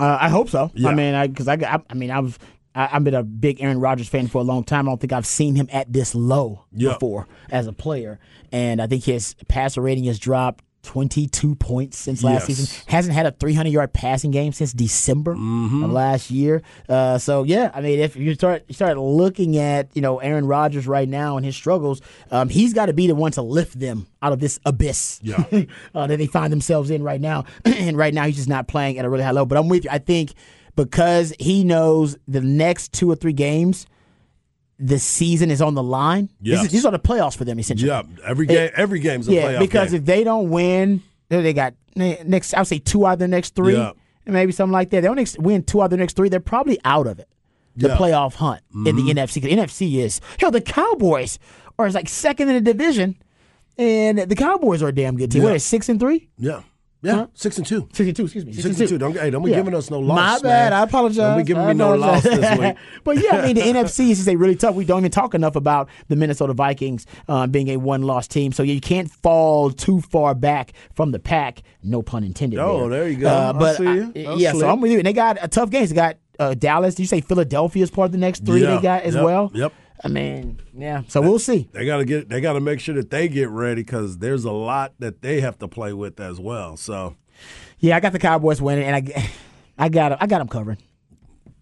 Uh, 0.02 0.18
I 0.20 0.30
hope 0.30 0.50
so. 0.50 0.72
Yeah. 0.74 0.90
I 0.90 0.96
mean, 0.96 1.14
I 1.14 1.28
because 1.28 1.48
I, 1.48 1.56
got- 1.58 1.86
I, 1.90 1.94
mean, 1.94 2.10
I've 2.12 2.40
I, 2.74 2.90
I've 2.94 3.04
been 3.04 3.14
a 3.14 3.24
big 3.24 3.62
Aaron 3.62 3.80
Rodgers 3.80 4.08
fan 4.10 4.28
for 4.28 4.40
a 4.40 4.44
long 4.44 4.64
time. 4.64 4.88
I 4.88 4.92
don't 4.92 5.00
think 5.02 5.14
I've 5.14 5.26
seen 5.28 5.56
him 5.56 5.70
at 5.72 5.92
this 5.94 6.16
low 6.16 6.66
Yeah. 6.74 6.94
before 6.94 7.28
as 7.52 7.68
a 7.68 7.74
player, 7.74 8.20
and 8.52 8.82
I 8.82 8.88
think 8.88 9.04
his 9.04 9.36
passer 9.48 9.82
rating 9.82 10.06
has 10.06 10.18
dropped. 10.20 10.64
22 10.84 11.56
points 11.56 11.98
since 11.98 12.24
last 12.24 12.48
Yes. 12.50 12.58
season. 12.58 12.84
Hasn't 12.88 13.14
had 13.16 13.26
a 13.26 13.32
300 13.32 13.70
yard 13.70 13.94
passing 13.94 14.32
game 14.32 14.52
since 14.54 14.74
December 14.74 15.36
Mm-hmm. 15.36 15.84
of 15.84 15.92
last 15.92 16.32
year. 16.32 16.62
Uh, 16.90 17.18
so 17.18 17.44
yeah, 17.44 17.72
I 17.74 17.82
mean, 17.82 18.00
if 18.00 18.16
you 18.16 18.34
start 18.34 18.64
you 18.68 18.74
start 18.74 18.98
looking 18.98 19.58
at 19.58 19.90
you 19.94 20.02
know 20.02 20.20
Aaron 20.20 20.46
Rodgers 20.48 20.88
right 20.88 21.08
now 21.08 21.38
and 21.38 21.46
his 21.46 21.56
struggles, 21.56 22.02
um, 22.32 22.50
he's 22.50 22.74
got 22.74 22.88
to 22.88 22.94
be 22.94 23.08
the 23.08 23.16
one 23.16 23.32
to 23.34 23.42
lift 23.42 23.80
them 23.80 24.08
out 24.22 24.34
of 24.34 24.40
this 24.40 24.60
abyss 24.66 25.20
Yeah. 25.24 25.44
uh, 25.96 26.08
that 26.08 26.18
they 26.18 26.28
find 26.28 26.52
themselves 26.52 26.90
in 26.90 27.04
right 27.04 27.22
now. 27.22 27.46
and 27.66 27.98
right 27.98 28.14
now, 28.14 28.26
he's 28.26 28.36
just 28.38 28.50
not 28.50 28.68
playing 28.68 28.98
at 28.98 29.06
a 29.06 29.10
really 29.10 29.24
high 29.24 29.32
level. 29.32 29.46
But 29.46 29.58
I'm 29.58 29.68
with 29.70 29.86
you. 29.86 29.90
I 29.92 29.98
think 30.00 30.34
because 30.76 31.34
he 31.40 31.64
knows 31.64 32.18
the 32.28 32.42
next 32.42 32.94
two 32.94 33.10
or 33.12 33.16
three 33.16 33.34
games, 33.34 33.86
the 34.82 34.98
season 35.00 35.52
is 35.52 35.62
on 35.62 35.76
the 35.76 35.84
line. 35.84 36.30
This 36.42 36.58
is- 36.58 36.64
Yes. 36.64 36.72
these 36.72 36.86
are 36.86 36.92
the 36.92 37.00
playoffs 37.00 37.38
for 37.38 37.46
them, 37.46 37.60
essentially. 37.60 37.88
Yeah, 37.90 38.02
every 38.26 38.46
game 38.48 38.70
every 38.76 39.00
game's 39.00 39.28
a 39.28 39.34
Yeah, 39.34 39.60
because 39.60 39.92
game. 39.92 40.00
if 40.00 40.06
they 40.06 40.24
don't 40.24 40.50
win, 40.50 41.02
they 41.30 41.54
got 41.54 41.74
next. 41.96 42.54
I 42.54 42.60
would 42.62 42.68
say 42.68 42.80
two 42.80 43.06
out 43.06 43.14
of 43.14 43.20
the 43.20 43.28
next 43.28 43.56
three, 43.56 43.74
Yeah. 43.76 43.92
and 44.26 44.34
maybe 44.34 44.52
something 44.52 44.74
like 44.74 44.90
that. 44.90 45.02
They 45.02 45.08
only 45.08 45.28
win 45.38 45.64
two 45.64 45.82
out 45.82 45.86
of 45.86 45.92
the 45.92 45.98
next 45.98 46.16
three. 46.16 46.30
They're 46.30 46.40
probably 46.40 46.80
out 46.84 47.08
of 47.08 47.20
it. 47.20 47.28
The 47.78 47.88
Yeah. 47.88 47.94
Mm-hmm. 47.96 48.04
playoff 48.04 48.34
hunt 48.36 48.62
in 48.86 48.96
the 48.98 49.10
NFC. 49.12 49.40
'Cause 49.40 49.50
the 49.50 49.56
NFC 49.56 50.00
is 50.00 50.20
hell. 50.40 50.52
The 50.52 50.60
Cowboys 50.62 51.38
are 51.80 51.90
like 51.92 52.10
second 52.10 52.50
in 52.50 52.56
the 52.56 52.62
division, 52.74 53.16
and 53.78 54.18
the 54.20 54.36
Cowboys 54.36 54.82
are 54.84 54.90
a 54.90 54.96
damn 54.96 55.16
good 55.16 55.32
team. 55.32 55.44
What 55.44 55.50
Yeah. 55.50 55.56
are 55.56 55.60
six 55.60 55.88
and 55.90 56.00
three? 56.00 56.28
yeah, 56.38 56.62
yeah, 57.04 57.26
six 57.34 57.58
and 57.58 57.66
two. 57.66 57.88
62, 57.94 58.24
excuse 58.24 58.46
me. 58.46 58.54
62. 58.54 58.98
Don't, 58.98 59.18
hey, 59.18 59.30
don't 59.32 59.44
be 59.44 59.50
Yeah. 59.52 59.58
giving 59.58 59.74
us 59.74 59.90
no 59.90 60.00
loss. 60.00 60.16
My 60.16 60.32
man. 60.34 60.42
bad. 60.44 60.74
I 60.74 60.84
apologize. 60.84 61.18
Don't 61.18 61.38
be 61.40 61.44
giving 61.44 61.64
I 61.64 61.68
me 61.70 61.74
no 61.74 61.96
loss 61.96 62.24
this 62.24 62.60
week. 62.60 62.76
but 63.04 63.18
yeah, 63.18 63.38
I 63.38 63.46
mean, 63.48 63.56
the 63.56 63.62
NFC 63.80 64.12
is 64.12 64.18
just 64.20 64.30
a 64.30 64.36
really 64.36 64.56
tough. 64.56 64.76
We 64.76 64.86
don't 64.86 65.00
even 65.00 65.12
talk 65.12 65.34
enough 65.34 65.56
about 65.56 65.90
the 66.10 66.16
Minnesota 66.16 66.54
Vikings 66.54 67.06
uh, 67.28 67.48
being 67.48 67.70
a 67.70 67.78
one 67.78 68.04
loss 68.04 68.28
team. 68.28 68.52
So 68.52 68.62
you 68.64 68.80
can't 68.80 69.10
fall 69.10 69.72
too 69.72 70.02
far 70.02 70.36
back 70.36 70.74
from 70.94 71.12
the 71.12 71.20
pack. 71.20 71.64
No 71.84 72.02
pun 72.02 72.24
intended. 72.24 72.60
Oh, 72.60 72.88
there 72.90 73.10
you 73.10 73.18
go. 73.18 73.28
Uh, 73.30 73.54
but 73.54 73.78
see 73.78 73.84
you. 73.84 74.12
I- 74.16 74.34
yeah, 74.36 74.54
so. 74.54 74.70
I'm 74.70 74.80
with 74.82 74.92
you. 74.92 75.00
And 75.00 75.08
they 75.08 75.14
got 75.14 75.38
a 75.42 75.48
tough 75.48 75.70
games. 75.72 75.90
They 75.90 75.96
got 75.96 76.18
uh, 76.40 76.54
Dallas. 76.54 76.96
Did 76.96 77.04
you 77.04 77.08
say 77.08 77.22
Philadelphia 77.22 77.84
is 77.84 77.90
part 77.92 78.06
of 78.08 78.12
the 78.12 78.18
next 78.20 78.46
three 78.46 78.62
Yeah. 78.62 78.76
they 78.76 78.82
got 78.82 79.04
as 79.04 79.16
Yep. 79.16 79.24
well? 79.24 79.52
Yep. 79.54 79.74
I 80.04 80.08
mean, 80.08 80.60
yeah. 80.76 81.04
So 81.08 81.22
we'll 81.22 81.40
see. 81.40 81.70
They 81.74 81.86
got 81.86 81.98
to 81.98 82.06
get. 82.06 82.30
They 82.30 82.42
got 82.42 82.54
to 82.54 82.60
make 82.60 82.80
sure 82.80 82.96
that 82.96 83.10
they 83.12 83.28
get 83.28 83.50
ready 83.50 83.84
because 83.84 84.18
there's 84.18 84.46
a 84.46 84.52
lot 84.52 84.94
that 85.00 85.22
they 85.22 85.42
have 85.42 85.60
to 85.60 85.68
play 85.68 85.94
with 85.94 86.20
as 86.20 86.40
well. 86.40 86.76
So, 86.78 87.16
Yeah, 87.80 87.98
I 87.98 88.00
got 88.00 88.12
the 88.12 88.20
Cowboys 88.20 88.62
winning, 88.62 88.86
and 88.86 88.96
I, 88.96 89.30
I 89.78 89.90
got, 89.90 90.22
I 90.22 90.28
got 90.28 90.40
them 90.40 90.48
covering. 90.48 90.78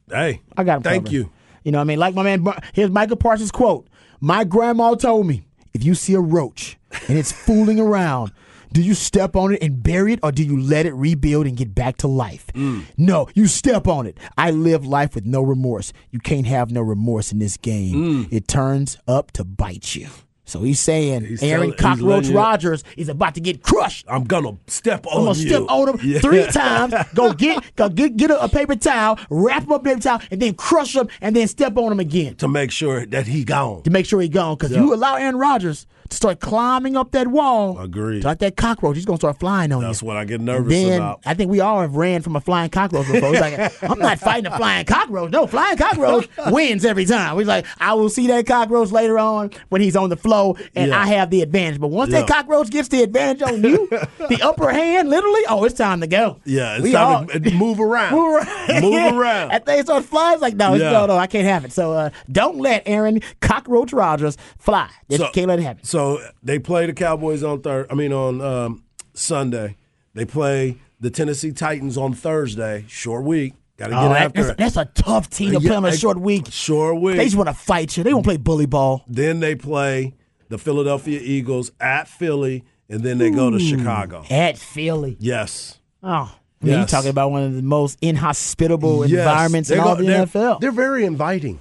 hey, 0.10 0.41
I 0.58 0.63
got 0.63 0.77
him. 0.77 0.84
Thank 0.84 1.05
covered. 1.05 1.13
you. 1.13 1.31
You 1.63 1.72
know 1.74 1.79
what 1.79 1.84
I 1.84 1.86
mean? 1.86 2.00
Like 2.00 2.15
my 2.15 2.24
man, 2.24 2.46
here's 2.74 2.89
Micah 2.89 3.15
Parsons' 3.17 3.51
quote. 3.51 3.88
My 4.22 4.43
grandma 4.43 4.96
told 4.96 5.27
me, 5.27 5.43
if 5.74 5.84
you 5.84 5.93
see 5.96 6.13
a 6.13 6.19
roach 6.19 6.77
and 7.08 7.17
it's 7.17 7.31
fooling 7.31 7.79
around, 7.79 8.31
do 8.73 8.81
you 8.81 8.93
step 8.93 9.35
on 9.35 9.53
it 9.53 9.61
and 9.63 9.81
bury 9.81 10.13
it 10.13 10.19
or 10.23 10.31
do 10.31 10.43
you 10.43 10.59
let 10.59 10.85
it 10.85 10.93
rebuild 10.93 11.47
and 11.47 11.57
get 11.57 11.73
back 11.73 11.97
to 11.97 12.07
life? 12.07 12.47
Mm. 12.53 12.83
No, 12.97 13.27
you 13.33 13.47
step 13.47 13.88
on 13.88 14.05
it. 14.07 14.17
I 14.38 14.51
live 14.51 14.85
life 14.85 15.15
with 15.15 15.25
no 15.25 15.41
remorse. 15.41 15.91
You 16.11 16.19
can't 16.19 16.45
have 16.47 16.71
no 16.71 16.81
remorse 16.81 17.31
in 17.31 17.39
this 17.39 17.57
game. 17.57 17.95
Mm. 17.95 18.27
It 18.31 18.47
turns 18.47 18.97
up 19.07 19.31
to 19.33 19.43
bite 19.43 19.95
you. 19.95 20.07
So 20.45 20.63
he's 20.63 20.79
saying 20.79 21.25
He's 21.25 21.43
Aaron 21.43 21.73
telling- 21.75 21.99
Cockroach 21.99 22.27
Rodgers 22.29 22.83
is 22.97 23.07
about 23.07 23.35
to 23.35 23.39
get 23.39 23.61
crushed. 23.61 24.07
I'm 24.09 24.23
gonna 24.23 24.57
step 24.65 25.05
on 25.05 25.19
I'm 25.19 25.25
gonna 25.25 25.38
you. 25.39 25.47
step 25.47 25.61
on 25.69 25.89
him 25.89 25.99
Yeah. 26.03 26.19
three 26.21 26.45
times. 26.51 26.95
Go 27.13 27.33
get 27.33 27.63
go 27.75 27.88
get 27.88 28.17
get 28.17 28.31
a, 28.31 28.43
a 28.45 28.49
paper 28.49 28.75
towel, 28.75 29.19
wrap 29.29 29.63
him 29.65 29.71
up 29.73 29.85
in 29.85 29.91
a 29.91 29.95
paper 29.95 30.01
towel, 30.01 30.21
and 30.31 30.41
then 30.41 30.55
crush 30.55 30.95
him, 30.95 31.07
and 31.21 31.35
then 31.35 31.47
step 31.47 31.77
on 31.77 31.91
him 31.91 31.99
again 31.99 32.33
to 32.38 32.47
make 32.47 32.71
sure 32.71 33.05
that 33.05 33.27
he 33.27 33.43
gone. 33.43 33.83
to 33.83 33.91
make 33.91 34.07
sure 34.07 34.21
he's 34.21 34.31
gone. 34.31 34.55
Because 34.55 34.71
Yeah. 34.71 34.81
you 34.81 34.91
allow 34.91 35.17
Aaron 35.17 35.38
Rodgers 35.38 35.85
start 36.12 36.39
climbing 36.39 36.96
up 36.98 37.12
that 37.12 37.28
wall, 37.28 37.80
Agreed. 37.80 38.24
like 38.24 38.39
that 38.39 38.56
cockroach, 38.58 38.96
he's 38.96 39.06
gonna 39.06 39.18
start 39.18 39.39
flying 39.39 39.72
on 39.72 39.82
That's 39.82 39.84
you. 39.84 39.88
That's 39.89 40.04
what 40.04 40.18
I 40.18 40.25
get 40.25 40.36
And 40.36 40.46
nervous 40.46 40.74
then 40.74 40.98
about. 41.01 41.22
I 41.25 41.34
think 41.34 41.51
we 41.51 41.60
all 41.60 41.82
have 41.82 41.96
ran 41.96 42.22
from 42.22 42.36
a 42.36 42.42
flying 42.42 42.70
cockroach 42.70 43.08
before. 43.12 43.34
It's 43.36 43.42
like 43.42 43.84
I'm 43.92 44.00
not 44.00 44.20
fighting 44.20 44.48
a 44.51 44.58
flying 44.58 44.86
cockroach. 44.86 45.32
No, 45.32 45.48
flying 45.48 45.78
cockroach 45.78 46.28
wins 46.48 46.86
every 46.86 47.06
time. 47.06 47.36
We're 47.36 47.46
like, 47.46 47.66
I 47.80 47.94
will 47.94 48.10
see 48.10 48.28
that 48.28 48.46
cockroach 48.48 48.92
later 48.92 49.20
on 49.20 49.51
when 49.70 49.82
he's 49.82 49.96
on 49.96 50.10
the 50.10 50.18
flow, 50.18 50.58
and 50.75 50.89
Yeah. 50.89 51.00
I 51.00 51.08
have 51.08 51.30
the 51.30 51.42
advantage. 51.42 51.80
But 51.80 51.89
once 51.89 52.12
that 52.12 52.28
cockroach 52.28 52.70
gets 52.70 52.88
the 52.89 53.04
advantage 53.04 53.42
on 53.42 53.63
you, 53.63 53.88
the 53.89 54.39
upper 54.44 54.72
hand, 54.72 55.10
literally, 55.10 55.42
oh, 55.50 55.63
it's 55.63 55.75
time 55.75 56.01
to 56.01 56.08
go. 56.08 56.39
Yeah, 56.46 56.75
it's 56.75 56.84
We 56.84 56.92
time 56.94 57.08
all- 57.08 57.25
to 57.28 57.51
move 57.51 57.80
around. 57.80 58.13
Move 58.13 58.36
around. 58.36 58.82
Move 58.82 58.94
Yeah. 58.94 59.16
around. 59.18 59.50
That 59.50 59.66
thing 59.66 59.84
starts 59.84 60.08
flying. 60.08 60.34
It's 60.34 60.42
like, 60.42 60.56
no, 60.56 60.74
Yeah. 60.75 60.92
no, 60.92 61.06
no, 61.06 61.18
I 61.18 61.28
can't 61.28 61.46
have 61.48 61.66
it. 61.66 61.72
So 61.72 61.94
uh, 61.94 62.10
don't 62.32 62.58
let 62.58 62.84
Aaron 62.86 63.22
Cockroach 63.42 63.94
Rodgers 63.94 64.38
fly. 64.58 64.89
Just 65.10 65.22
So- 65.24 65.30
can't 65.32 65.48
let 65.48 65.60
it 65.60 65.63
happen. 65.63 65.84
So 65.84 65.99
they 66.44 66.60
play 66.60 66.86
the 66.86 66.94
Cowboys 66.94 67.44
on 67.44 67.62
third. 67.62 67.88
I 67.89 67.96
mean 67.96 68.13
on 68.13 68.41
um, 68.41 68.84
Sunday. 69.13 69.75
They 70.13 70.25
play 70.25 70.77
the 71.00 71.10
Tennessee 71.10 71.51
Titans 71.51 71.98
on 71.98 72.13
Thursday. 72.13 72.86
Short 72.88 73.24
week. 73.24 73.53
Got 73.77 73.86
to 73.88 73.91
get 73.91 74.00
Oh, 74.03 74.12
after 74.13 74.41
that's, 74.44 74.50
it. 74.51 74.58
that's 74.58 74.77
a 74.77 74.86
tough 75.01 75.29
team 75.29 75.53
to 75.53 75.60
Yeah, 75.62 75.70
play 75.70 75.75
on 75.77 75.86
a 75.86 75.96
short 75.96 76.20
week. 76.20 76.48
Short 76.51 77.00
week. 77.00 77.15
They 77.18 77.24
just 77.25 77.38
want 77.38 77.48
to 77.48 77.53
fight 77.53 77.96
you. 77.96 78.03
They 78.03 78.13
want 78.13 78.25
to 78.25 78.27
play 78.29 78.38
bully 78.38 78.65
ball. 78.65 79.03
then 79.08 79.39
they 79.39 79.56
play 79.56 80.15
the 80.50 80.58
Philadelphia 80.58 81.20
Eagles 81.24 81.72
at 81.79 82.08
Philly, 82.10 82.63
and 82.89 83.01
then 83.03 83.20
they 83.20 83.29
go 83.32 83.50
to 83.51 83.60
Chicago. 83.60 84.25
At 84.29 84.58
Philly. 84.58 85.15
Yes. 85.20 85.79
Oh. 86.03 86.36
I 86.62 86.65
mean, 86.65 86.75
you're 86.77 86.88
talking 86.88 87.10
about 87.12 87.32
one 87.32 87.44
of 87.44 87.53
the 87.56 87.62
most 87.62 87.98
inhospitable 88.01 89.06
Yes. 89.08 89.20
environments 89.20 89.70
in 89.70 89.77
They're 89.77 89.86
all 89.88 89.96
go- 89.96 90.01
the 90.03 90.10
NFL. 90.12 90.60
They're 90.60 90.72
very 90.72 91.06
inviting. 91.06 91.60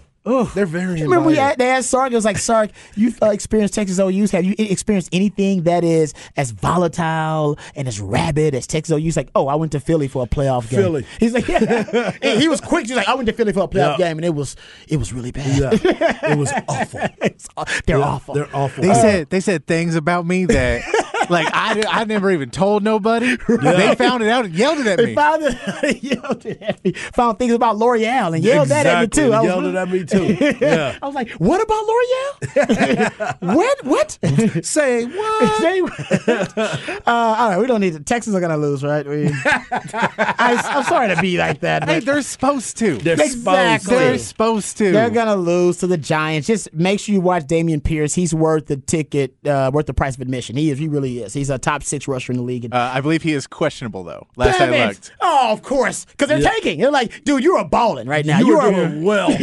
They're 0.55 0.67
very 0.67 1.03
Remember, 1.03 1.27
we 1.27 1.37
had, 1.37 1.59
they 1.59 1.69
asked 1.71 1.91
Sark. 1.91 2.13
It 2.13 2.15
was 2.15 2.25
like, 2.25 2.39
Sark, 2.39 2.71
you've 2.95 3.21
uh, 3.23 3.27
experienced 3.31 3.75
Texas 3.75 3.99
OU's. 3.99 4.31
Have 4.33 4.45
you 4.45 4.55
experienced 4.59 5.09
anything 5.13 5.63
that 5.65 5.85
is 5.85 6.15
as 6.37 6.51
volatile 6.53 7.59
and 7.75 7.89
as 7.89 8.01
rabid 8.01 8.55
as 8.55 8.67
Texas 8.67 8.95
OU's? 8.97 9.17
Like, 9.17 9.31
oh, 9.35 9.49
I 9.49 9.55
went 9.55 9.73
to 9.73 9.81
Philly 9.81 10.09
for 10.09 10.23
a 10.23 10.27
playoff 10.27 10.69
game. 10.71 10.81
Philly. 10.81 11.07
He's 11.21 11.33
like, 11.33 11.49
yeah. 11.49 12.13
He 12.39 12.49
was 12.49 12.61
quick. 12.61 12.87
He's 12.87 12.97
like, 12.97 13.09
I 13.09 13.15
went 13.15 13.27
to 13.27 13.33
Philly 13.33 13.53
for 13.53 13.61
a 13.65 13.69
playoff 13.69 13.99
Yeah. 13.99 14.09
game, 14.09 14.19
and 14.19 14.25
it 14.25 14.35
was 14.35 14.57
it 14.89 14.97
was 14.99 15.13
really 15.13 15.33
bad. 15.33 15.83
yeah. 15.85 16.33
It 16.33 16.39
was 16.39 16.53
awful. 16.69 17.01
It's- 17.23 17.49
they're 17.87 18.03
awful. 18.03 18.35
They're 18.35 18.55
awful. 18.55 18.83
They 18.83 18.95
said 18.95 19.31
they 19.31 19.41
said 19.41 19.67
things 19.67 19.95
about 19.95 20.27
me 20.27 20.45
that 20.47 20.83
like 21.31 21.49
I, 21.53 21.83
I 21.89 22.05
never 22.05 22.31
even 22.31 22.51
told 22.51 22.83
nobody. 22.83 23.37
They 23.49 23.95
found 23.95 24.23
it 24.23 24.29
out 24.29 24.45
and 24.45 24.55
yelled 24.55 24.79
it 24.81 24.87
at 24.87 24.97
They 24.99 25.07
me. 25.07 25.15
found 25.15 25.43
it, 25.45 26.03
yelled 26.03 26.47
it 26.47 26.63
at 26.63 26.85
me. 26.85 26.93
Found 27.15 27.39
things 27.39 27.53
about 27.53 27.77
Loreal 27.77 28.35
and 28.35 28.43
yelled 28.45 28.69
that 28.69 28.87
at 28.87 29.01
me 29.03 29.07
too. 29.09 29.33
I 29.33 29.41
was 29.41 29.47
Yelled 29.49 29.65
it 29.65 29.75
at 29.75 29.89
me 29.91 30.05
too. 30.05 30.37
Yeah. 30.61 30.99
I 31.03 31.07
was 31.07 31.15
like, 31.15 31.31
"What 31.33 31.61
about 31.63 31.85
Loreal? 31.85 33.55
what? 33.55 33.85
What? 33.85 34.19
Say 34.65 35.05
what? 35.05 35.61
Say 35.61 35.81
what? 35.83 36.59
uh, 36.59 37.01
all 37.07 37.49
right, 37.51 37.59
we 37.59 37.67
don't 37.67 37.81
need 37.81 37.93
to. 37.95 38.01
Texans 38.01 38.35
are 38.35 38.41
gonna 38.41 38.57
lose, 38.57 38.83
right? 38.83 39.07
We, 39.07 39.29
I, 39.43 40.61
am 40.77 40.85
sorry 40.85 41.15
to 41.15 41.21
be 41.21 41.39
like 41.39 41.61
that. 41.61 41.85
Hey, 41.89 42.01
they're 42.01 42.23
supposed 42.23 42.77
to. 42.79 42.97
They're 42.99 43.15
Exactly. 43.15 43.39
supposed 43.39 43.89
They're 43.89 44.13
to. 44.13 44.19
supposed 44.19 44.77
to. 44.79 44.93
they're 44.93 45.11
gonna 45.11 45.37
lose 45.37 45.79
to 45.79 45.87
the 45.87 45.97
Giants. 45.99 46.47
Just 46.47 46.73
make 46.73 47.01
sure 47.01 47.13
you 47.13 47.21
watch 47.21 47.45
Dameon 47.45 47.83
Pierce. 47.83 48.15
He's 48.15 48.35
worth 48.35 48.67
the 48.67 48.77
ticket, 48.77 49.35
uh, 49.47 49.71
worth 49.73 49.87
the 49.87 49.95
price 49.95 50.15
of 50.15 50.21
admission. 50.21 50.57
He 50.57 50.71
is. 50.71 50.79
He 50.79 50.89
really 50.89 51.18
is. 51.23 51.33
He's 51.35 51.51
a 51.51 51.59
top 51.59 51.83
six 51.83 52.07
rusher 52.09 52.33
in 52.33 52.39
the 52.39 52.45
league. 52.45 52.73
Uh, 52.73 52.91
I 52.95 53.01
believe 53.01 53.23
he 53.23 53.33
is 53.33 53.47
questionable 53.47 54.05
though. 54.05 54.27
Last 54.37 54.59
Damn 54.59 54.73
I 54.73 54.77
it. 54.77 54.87
looked. 54.89 55.13
Oh, 55.21 55.53
of 55.53 55.63
course, 55.63 56.05
because 56.07 56.29
they're 56.29 56.41
taking. 56.55 56.81
They're 56.81 56.91
like, 56.91 57.25
dude, 57.25 57.43
you're 57.43 57.59
a 57.59 57.65
balling 57.65 58.09
right 58.09 58.25
now. 58.27 58.39
You 58.39 58.47
You 58.49 58.59
are 58.59 58.69
are 58.69 58.73
doing 58.73 59.05
well. 59.05 59.29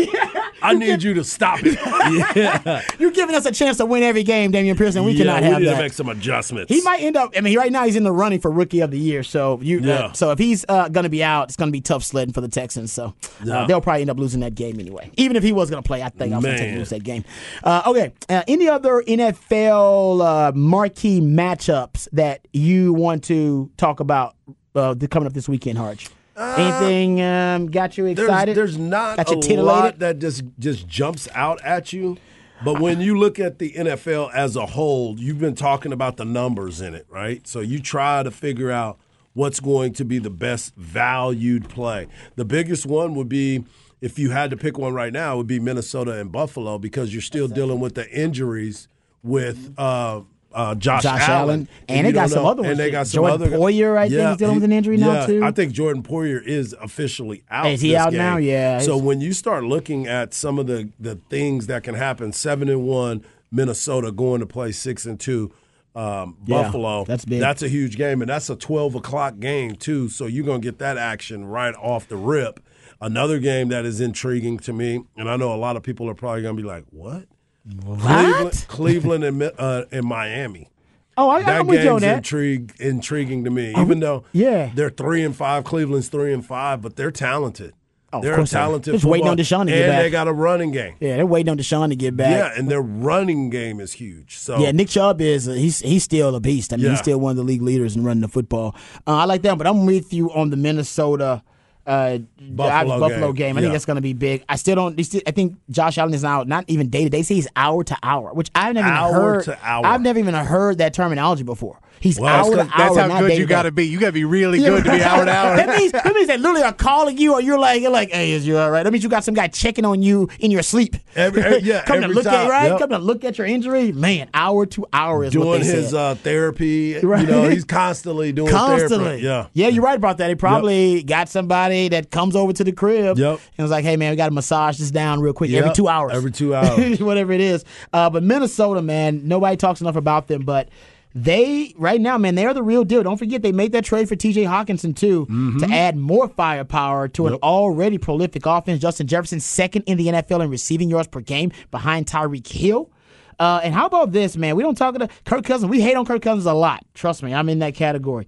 I 0.66 0.74
need 0.74 1.04
you 1.04 1.14
to 1.16 1.24
stop 1.24 1.60
it. 1.64 1.78
Yeah. 2.36 2.82
You're 3.00 3.12
giving 3.12 3.36
us 3.36 3.46
a 3.46 3.52
chance 3.52 3.78
to 3.78 3.86
win 3.86 4.04
every 4.04 4.24
game, 4.24 4.52
Dameon 4.52 4.78
Pearson. 4.78 5.04
we 5.04 5.14
yeah, 5.14 5.24
cannot 5.26 5.42
we 5.42 5.48
have 5.48 5.60
need 5.60 5.68
that. 5.68 5.76
to 5.76 5.82
make 5.82 5.94
some 5.94 6.10
adjustments. 6.10 6.74
He 6.74 6.82
might 6.82 7.02
end 7.02 7.16
up. 7.16 7.34
I 7.36 7.42
mean, 7.42 7.58
right 7.58 7.72
now 7.72 7.86
he's 7.86 7.96
in 7.96 8.04
the 8.04 8.12
running 8.12 8.40
for 8.40 8.52
rookie 8.52 8.82
of 8.82 8.92
the 8.92 9.00
year. 9.00 9.24
So 9.24 9.60
you, 9.62 9.80
uh, 9.90 10.14
so 10.14 10.32
if 10.32 10.40
he's 10.40 10.66
uh, 10.70 10.90
going 10.90 11.04
to 11.04 11.10
be 11.10 11.24
out, 11.24 11.48
it's 11.48 11.56
going 11.56 11.68
to 11.68 11.72
be 11.72 11.82
tough 11.82 12.04
sledding 12.04 12.34
for 12.34 12.42
the 12.42 12.48
Texans. 12.48 12.92
So 12.92 13.14
uh, 13.50 13.66
they'll 13.66 13.82
probably 13.82 14.02
end 14.02 14.10
up 14.10 14.18
losing 14.18 14.42
that 14.42 14.56
game 14.56 14.80
anyway. 14.80 15.12
Even 15.18 15.36
if 15.36 15.44
he 15.44 15.52
was 15.52 15.70
going 15.70 15.82
to 15.82 15.88
play, 15.88 16.04
I 16.04 16.10
think 16.10 16.34
I 16.34 16.38
was 16.38 16.46
going 16.46 16.58
to 16.58 16.78
lose 16.78 16.90
that 16.90 17.04
game. 17.04 17.24
Uh, 17.64 17.84
okay. 17.88 18.14
Uh, 18.30 18.44
any 18.48 18.68
other 18.68 19.02
NFL 19.02 20.22
uh, 20.22 20.52
marquee 20.54 21.22
matchups 21.22 22.08
that 22.12 22.48
you 22.54 22.94
want 22.94 23.24
to 23.26 23.72
talk 23.78 24.00
about 24.00 24.36
uh, 24.76 24.96
coming 25.10 25.28
up 25.28 25.34
this 25.34 25.48
weekend, 25.50 25.78
Harge? 25.78 26.10
Anything 26.38 27.22
um, 27.22 27.68
got 27.68 27.98
you 27.98 28.06
Uh, 28.06 28.14
there's, 28.14 28.28
excited? 28.28 28.58
there's 28.58 28.78
not 28.78 29.18
Got 29.18 29.46
a 29.50 29.62
lot 29.62 30.00
that 30.00 30.20
just 30.20 30.44
just 30.60 30.88
jumps 30.88 31.28
out 31.34 31.62
at 31.64 31.94
you. 31.94 32.18
But 32.64 32.80
when 32.80 33.02
you 33.02 33.18
look 33.18 33.38
at 33.38 33.60
the 33.60 33.74
NFL 33.74 34.34
as 34.34 34.56
a 34.56 34.66
whole, 34.66 35.20
you've 35.20 35.40
been 35.40 35.56
talking 35.56 35.92
about 35.92 36.18
the 36.18 36.26
numbers 36.26 36.80
in 36.80 36.96
it, 36.96 37.06
right? 37.10 37.46
So 37.46 37.60
you 37.60 37.80
try 37.80 38.24
to 38.24 38.32
figure 38.32 38.72
out 38.72 38.98
what's 39.34 39.60
going 39.60 39.94
to 39.94 40.06
be 40.06 40.20
the 40.20 40.30
best 40.30 40.74
valued 40.76 41.68
play. 41.68 42.08
The 42.36 42.46
biggest 42.46 42.86
one 42.86 43.14
would 43.16 43.28
be 43.28 43.66
if 44.02 44.18
you 44.18 44.32
had 44.32 44.50
to 44.52 44.58
pick 44.58 44.78
one 44.78 44.94
right 44.94 45.12
now, 45.12 45.34
it 45.34 45.38
would 45.38 45.48
be 45.48 45.60
Minnesota 45.60 46.20
and 46.20 46.32
Buffalo 46.32 46.78
because 46.78 47.14
you're 47.14 47.22
still 47.22 47.48
dealing 47.48 47.80
with 47.80 47.96
the 47.96 48.10
injuries 48.10 48.88
with 49.24 49.74
uh, 49.78 50.22
uh, 50.56 50.74
Josh, 50.76 51.04
Josh 51.04 51.22
Allen. 51.28 51.30
Allen. 51.30 51.68
And 51.90 52.08
they 52.08 52.12
got 52.12 52.30
some 52.32 52.44
know- 52.44 52.50
other 52.50 52.62
ones 52.64 52.72
And 52.72 52.80
they 52.80 52.90
got 52.90 53.06
some 53.08 53.24
Jordan 53.26 53.48
other 53.48 53.58
Poyer, 53.58 53.98
I 53.98 54.10
think, 54.10 54.32
is 54.32 54.38
dealing 54.38 54.56
with 54.56 54.64
an 54.64 54.72
injury 54.72 54.98
now, 54.98 55.26
too. 55.26 55.44
I 55.44 55.52
think 55.52 55.74
Jordan 55.74 56.02
Poyer 56.02 56.42
is 56.44 56.74
officially 56.82 57.44
out. 57.52 57.68
Is 57.68 57.82
he 57.82 57.96
out 57.96 58.12
game. 58.12 58.18
now? 58.20 58.38
Yeah. 58.38 58.80
So 58.80 58.98
when 58.98 59.22
you 59.22 59.34
start 59.34 59.64
looking 59.66 60.08
at 60.08 60.34
some 60.34 60.58
of 60.58 60.66
the 60.68 60.90
the 61.00 61.16
things 61.30 61.68
that 61.68 61.84
can 61.84 61.94
happen, 61.96 62.32
seven 62.32 62.70
and 62.70 62.84
one 62.84 63.24
Minnesota 63.52 64.12
going 64.12 64.40
to 64.40 64.46
play 64.48 64.72
six 64.72 65.06
and 65.06 65.20
two. 65.20 65.52
Um, 65.96 66.36
Yeah, 66.46 66.64
Buffalo. 66.64 67.06
that's 67.06 67.24
big. 67.24 67.40
That's 67.40 67.62
a 67.62 67.70
huge 67.70 67.96
game, 67.96 68.22
and 68.22 68.30
that's 68.30 68.50
a 68.50 68.56
twelve 68.58 68.96
o'clock 68.96 69.40
game 69.40 69.76
too. 69.76 70.10
So 70.10 70.26
you're 70.26 70.46
gonna 70.46 70.60
get 70.60 70.78
that 70.80 70.98
action 70.98 71.46
right 71.46 71.74
off 71.76 72.08
the 72.10 72.18
rip. 72.18 72.60
Another 73.00 73.40
game 73.40 73.70
that 73.70 73.86
is 73.86 74.02
intriguing 74.02 74.58
to 74.60 74.74
me, 74.74 75.04
and 75.16 75.30
I 75.30 75.38
know 75.38 75.54
a 75.54 75.56
lot 75.56 75.78
of 75.78 75.84
people 75.84 76.10
are 76.10 76.14
probably 76.14 76.42
gonna 76.42 76.56
be 76.56 76.64
like, 76.64 76.84
"What?" 76.92 77.26
Cleveland, 77.68 78.44
What? 78.46 78.66
Cleveland 78.68 79.24
and 79.24 79.44
uh, 79.58 79.86
and 79.92 80.06
Miami. 80.06 80.70
Oh, 81.18 81.30
I, 81.30 81.44
That 81.44 81.62
I'm 81.62 81.68
with 81.68 81.84
you 81.84 81.92
on 81.92 82.02
that. 82.02 82.18
intrigue, 82.18 82.74
intriguing 82.80 83.46
to 83.46 83.50
me. 83.50 83.74
Even 83.78 84.02
though 84.02 84.26
yeah. 84.34 84.72
they're 84.76 84.90
three 84.90 85.24
and 85.24 85.36
five, 85.36 85.64
Cleveland's 85.64 86.10
three 86.10 86.34
and 86.34 86.46
five, 86.46 86.82
but 86.82 86.96
they're 86.98 87.12
talented. 87.12 87.74
Oh, 88.14 88.22
they're 88.22 88.34
a 88.34 88.36
course 88.38 88.52
they 88.52 88.60
are. 88.60 88.64
talented. 88.68 88.94
Just 88.94 89.06
waiting 89.06 89.28
on 89.28 89.36
Deshaun 89.38 89.66
to 89.66 89.72
get 89.72 89.82
and 89.84 89.92
back. 89.92 90.02
they 90.04 90.10
got 90.10 90.28
a 90.28 90.34
running 90.34 90.72
game. 90.72 90.96
Yeah, 91.00 91.16
they're 91.18 91.26
waiting 91.26 91.50
on 91.52 91.58
Deshaun 91.58 91.90
to 91.90 91.96
get 91.96 92.16
back. 92.16 92.30
Yeah, 92.32 92.58
and 92.60 92.70
their 92.70 92.82
running 92.82 93.50
game 93.50 93.80
is 93.80 93.94
huge. 93.94 94.38
So 94.38 94.58
Yeah, 94.60 94.72
Nick 94.72 94.90
Chubb 94.90 95.20
is 95.22 95.48
uh, 95.50 95.54
he's 95.54 95.80
he's 95.80 96.04
still 96.04 96.36
a 96.36 96.40
beast. 96.40 96.72
I 96.72 96.76
mean, 96.76 96.86
Yeah. 96.86 96.92
he's 96.92 97.00
still 97.00 97.20
one 97.20 97.32
of 97.32 97.38
the 97.38 97.44
league 97.44 97.62
leaders 97.62 97.96
in 97.96 98.04
running 98.04 98.22
the 98.22 98.28
football. 98.28 98.76
Uh, 99.08 99.16
I 99.18 99.26
like 99.26 99.42
that, 99.44 99.58
but 99.58 99.68
I'm 99.68 99.86
with 99.86 100.14
you 100.14 100.32
on 100.34 100.50
the 100.50 100.58
Minnesota 100.58 101.44
uh, 101.88 102.18
Buffalo 102.40 103.00
Buffalo 103.00 103.32
game. 103.34 103.36
game. 103.54 103.58
I 103.58 103.62
think 103.62 103.74
that's 103.74 103.86
going 103.86 103.96
to 103.96 104.02
be 104.02 104.14
big. 104.14 104.44
I 104.50 104.56
still 104.56 104.76
don't. 104.76 105.00
I 105.28 105.32
think 105.32 105.56
Josh 105.70 105.98
Allen 105.98 106.14
is 106.14 106.24
now 106.24 106.44
not 106.44 106.66
even 106.68 106.90
day 106.90 107.04
to 107.04 107.10
day. 107.10 107.18
They 107.20 107.24
say 107.24 107.36
he's 107.36 107.48
hour 107.56 107.84
to 107.84 107.98
hour, 108.04 108.34
which 108.34 108.50
I've 108.56 108.74
never 108.74 108.88
Hour 108.88 109.14
heard. 109.14 109.44
to 109.46 109.60
hour. 109.62 109.86
I've 109.86 110.02
never 110.02 110.20
even 110.20 110.34
heard 110.34 110.80
that 110.80 110.94
terminology 110.94 111.44
before. 111.44 111.80
He's 112.00 112.20
Well, 112.20 112.30
hour 112.46 112.56
to 112.56 112.62
hour. 112.62 112.68
That's 112.96 112.98
how 113.12 113.20
good 113.20 113.38
you 113.38 113.46
got 113.46 113.64
to 113.64 113.72
be. 113.72 113.86
You 113.88 114.00
got 114.00 114.08
to 114.08 114.12
be 114.12 114.26
really 114.26 114.60
good 114.60 114.84
to 114.84 114.92
be 114.92 115.02
hour 115.02 115.26
to 115.26 115.32
hour. 115.32 115.56
that 115.56 115.70
means 115.78 115.92
that 115.92 116.06
means 116.14 116.28
they 116.28 116.38
literally 116.38 116.62
are 116.64 116.74
calling 116.74 117.18
you, 117.18 117.34
or 117.34 117.42
you're 117.42 117.58
like, 117.58 117.82
you're 117.82 117.90
like, 117.92 118.12
hey, 118.12 118.32
is 118.32 118.46
you 118.46 118.58
all 118.58 118.70
right? 118.70 118.84
That 118.84 118.92
means 118.94 119.04
you 119.04 119.10
got 119.10 119.24
some 119.24 119.34
guy 119.34 119.48
checking 119.48 119.86
on 119.86 120.04
you 120.04 120.30
in 120.40 120.52
your 120.52 120.62
sleep. 120.62 120.96
Every- 121.16 121.42
eh, 121.42 121.60
yeah, 121.64 121.82
come 121.86 121.98
to 122.00 122.04
every 122.04 122.16
look 122.16 122.26
at 122.28 122.50
right, 122.50 122.68
Yep. 122.70 122.80
come 122.80 122.90
to 122.90 122.98
look 123.00 123.24
at 123.24 123.38
your 123.38 123.48
injury. 123.48 123.92
Man, 123.92 124.30
hour 124.34 124.66
to 124.68 124.86
hour 124.94 125.24
is 125.24 125.36
what 125.36 125.44
doing 125.46 125.64
his 125.64 125.94
uh, 125.94 126.16
therapy. 126.16 127.00
Right. 127.00 127.22
You 127.22 127.28
know, 127.28 127.50
he's 127.50 127.64
constantly 127.66 128.32
doing 128.32 128.52
Constantly, 128.52 129.22
therapy. 129.22 129.24
Yeah, 129.24 129.48
yeah, 129.54 129.68
you're 129.70 129.84
right 129.84 129.98
about 129.98 130.18
that. 130.20 130.30
He 130.30 130.36
probably 130.36 131.02
got 131.04 131.30
somebody 131.30 131.88
that 131.90 132.12
comes 132.12 132.36
over 132.36 132.54
to 132.54 132.64
the 132.64 132.72
crib 132.72 133.18
Yep. 133.18 133.40
and 133.58 133.64
was 133.64 133.72
like, 133.72 133.84
"Hey, 133.86 133.96
man, 133.98 134.12
we 134.12 134.18
got 134.18 134.28
to 134.28 134.34
massage 134.34 134.78
this 134.78 134.92
down 134.92 135.22
real 135.22 135.34
quick 135.34 135.52
every 135.52 135.74
two 135.74 135.88
hours, 135.88 136.12
Every 136.14 136.32
two 136.32 136.54
hours. 136.56 137.00
whatever 137.00 137.32
it 137.32 137.42
is." 137.42 137.64
Uh, 137.92 138.10
but 138.10 138.22
Minnesota, 138.22 138.82
man, 138.82 139.28
nobody 139.28 139.58
talks 139.58 139.82
enough 139.82 139.96
about 139.96 140.28
them, 140.28 140.44
but. 140.44 140.70
They 141.18 141.74
right 141.78 142.02
now, 142.02 142.18
man, 142.18 142.36
they 142.36 142.46
are 142.46 142.54
the 142.54 142.62
real 142.62 142.84
deal. 142.84 143.02
Don't 143.02 143.16
forget 143.16 143.42
they 143.42 143.54
made 143.54 143.72
that 143.72 143.86
trade 143.86 144.10
for 144.10 144.18
T.J. 144.18 144.44
Hockenson 144.44 144.94
too 144.96 145.26
Mm-hmm. 145.28 145.60
to 145.60 145.74
add 145.74 145.96
more 145.96 146.28
firepower 146.28 147.08
to 147.10 147.28
an 147.28 147.36
already 147.36 147.98
prolific 147.98 148.46
offense. 148.46 148.82
Justin 148.82 149.08
Jefferson 149.08 149.40
second 149.40 149.84
in 149.84 149.98
the 149.98 150.08
NFL 150.08 150.44
in 150.44 150.50
receiving 150.50 150.90
yards 150.90 151.08
per 151.08 151.22
game 151.22 151.54
behind 151.72 152.06
Tyreek 152.06 152.46
Hill. 152.48 152.92
Uh, 153.40 153.62
and 153.64 153.74
how 153.74 153.86
about 153.86 154.12
this, 154.12 154.36
man? 154.36 154.56
We 154.58 154.64
don't 154.64 154.76
talk 154.78 154.96
about 154.96 155.10
Kirk 155.24 155.46
Cousins. 155.46 155.70
We 155.70 155.80
hate 155.82 155.96
on 155.96 156.06
Kirk 156.06 156.22
Cousins 156.22 156.46
a 156.46 156.54
lot. 156.54 156.86
Trust 156.94 157.24
me, 157.24 157.34
I'm 157.34 157.48
in 157.48 157.60
that 157.60 157.76
category. 157.76 158.28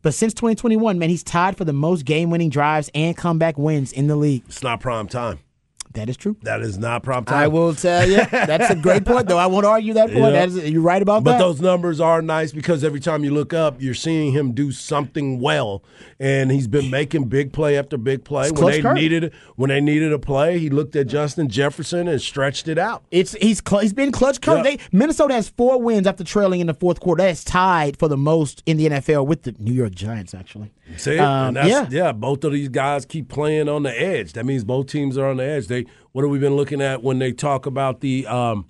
But 0.00 0.12
since 0.14 0.32
2021, 0.34 0.98
man, 0.98 1.08
he's 1.10 1.22
tied 1.22 1.56
for 1.56 1.64
the 1.64 1.72
most 1.72 2.04
game-winning 2.04 2.50
drives 2.50 2.90
and 2.94 3.16
comeback 3.16 3.56
wins 3.58 3.90
in 3.92 4.06
the 4.06 4.16
league. 4.16 4.42
it's 4.46 4.62
not 4.62 4.80
prime 4.80 5.08
time. 5.08 5.38
That 5.94 6.08
is 6.08 6.16
true. 6.16 6.36
That 6.42 6.60
is 6.60 6.76
not 6.76 7.02
prompt 7.04 7.28
time. 7.28 7.38
I 7.38 7.48
will 7.48 7.74
tell 7.74 8.08
you. 8.08 8.16
That's 8.30 8.70
a 8.70 8.74
great 8.74 9.04
point, 9.04 9.28
though. 9.28 9.38
I 9.38 9.46
won't 9.46 9.64
argue 9.64 9.94
that 9.94 10.08
point. 10.08 10.18
Yeah. 10.18 10.30
That 10.30 10.48
is, 10.48 10.70
you're 10.70 10.82
right 10.82 11.00
about 11.00 11.22
But 11.24 11.32
that. 11.32 11.38
But 11.38 11.44
those 11.44 11.60
numbers 11.60 12.00
are 12.00 12.20
nice 12.20 12.52
because 12.52 12.82
every 12.82 13.00
time 13.00 13.22
you 13.24 13.30
look 13.32 13.54
up, 13.54 13.80
you're 13.80 13.94
seeing 13.94 14.32
him 14.32 14.52
do 14.52 14.72
something 14.72 15.40
well, 15.40 15.84
and 16.18 16.50
he's 16.50 16.66
been 16.66 16.90
making 16.90 17.24
big 17.28 17.52
play 17.52 17.78
after 17.78 17.96
big 17.96 18.24
play. 18.24 18.48
It's 18.48 18.60
when 18.60 18.72
they 18.72 18.82
curve. 18.82 18.94
needed 18.94 19.32
when 19.56 19.68
they 19.68 19.80
needed 19.80 20.12
a 20.12 20.18
play, 20.18 20.58
he 20.58 20.68
looked 20.68 20.96
at 20.96 21.06
Justin 21.06 21.48
Jefferson 21.48 22.08
and 22.08 22.20
stretched 22.20 22.66
it 22.66 22.78
out. 22.78 23.04
It's 23.10 23.32
he's 23.34 23.62
cl- 23.66 23.82
he's 23.82 23.92
been 23.92 24.10
clutch. 24.10 24.44
Yeah. 24.46 24.62
They, 24.62 24.78
Minnesota 24.90 25.34
has 25.34 25.48
four 25.48 25.80
wins 25.80 26.06
after 26.06 26.24
trailing 26.24 26.60
in 26.60 26.66
the 26.66 26.74
fourth 26.74 26.98
quarter. 27.00 27.22
That's 27.22 27.44
tied 27.44 27.96
for 27.98 28.08
the 28.08 28.16
most 28.16 28.62
in 28.66 28.76
the 28.78 28.88
NFL 28.88 29.26
with 29.26 29.44
the 29.44 29.54
New 29.58 29.72
York 29.72 29.94
Giants. 29.94 30.34
Actually, 30.34 30.72
See, 30.96 31.18
Um, 31.18 31.48
and 31.48 31.56
that's, 31.56 31.68
yeah. 31.68 31.86
yeah, 31.90 32.12
Both 32.12 32.44
of 32.44 32.52
these 32.52 32.68
guys 32.68 33.04
keep 33.06 33.28
playing 33.28 33.68
on 33.68 33.82
the 33.84 34.00
edge. 34.02 34.34
That 34.34 34.44
means 34.46 34.64
both 34.64 34.86
teams 34.86 35.16
are 35.18 35.26
on 35.26 35.38
the 35.38 35.44
edge. 35.44 35.66
They 35.66 35.86
what 36.12 36.22
have 36.22 36.30
we 36.30 36.38
been 36.38 36.56
looking 36.56 36.80
at 36.82 37.02
when 37.02 37.18
they 37.18 37.32
talk 37.32 37.66
about 37.66 38.00
the 38.00 38.26
um, 38.26 38.66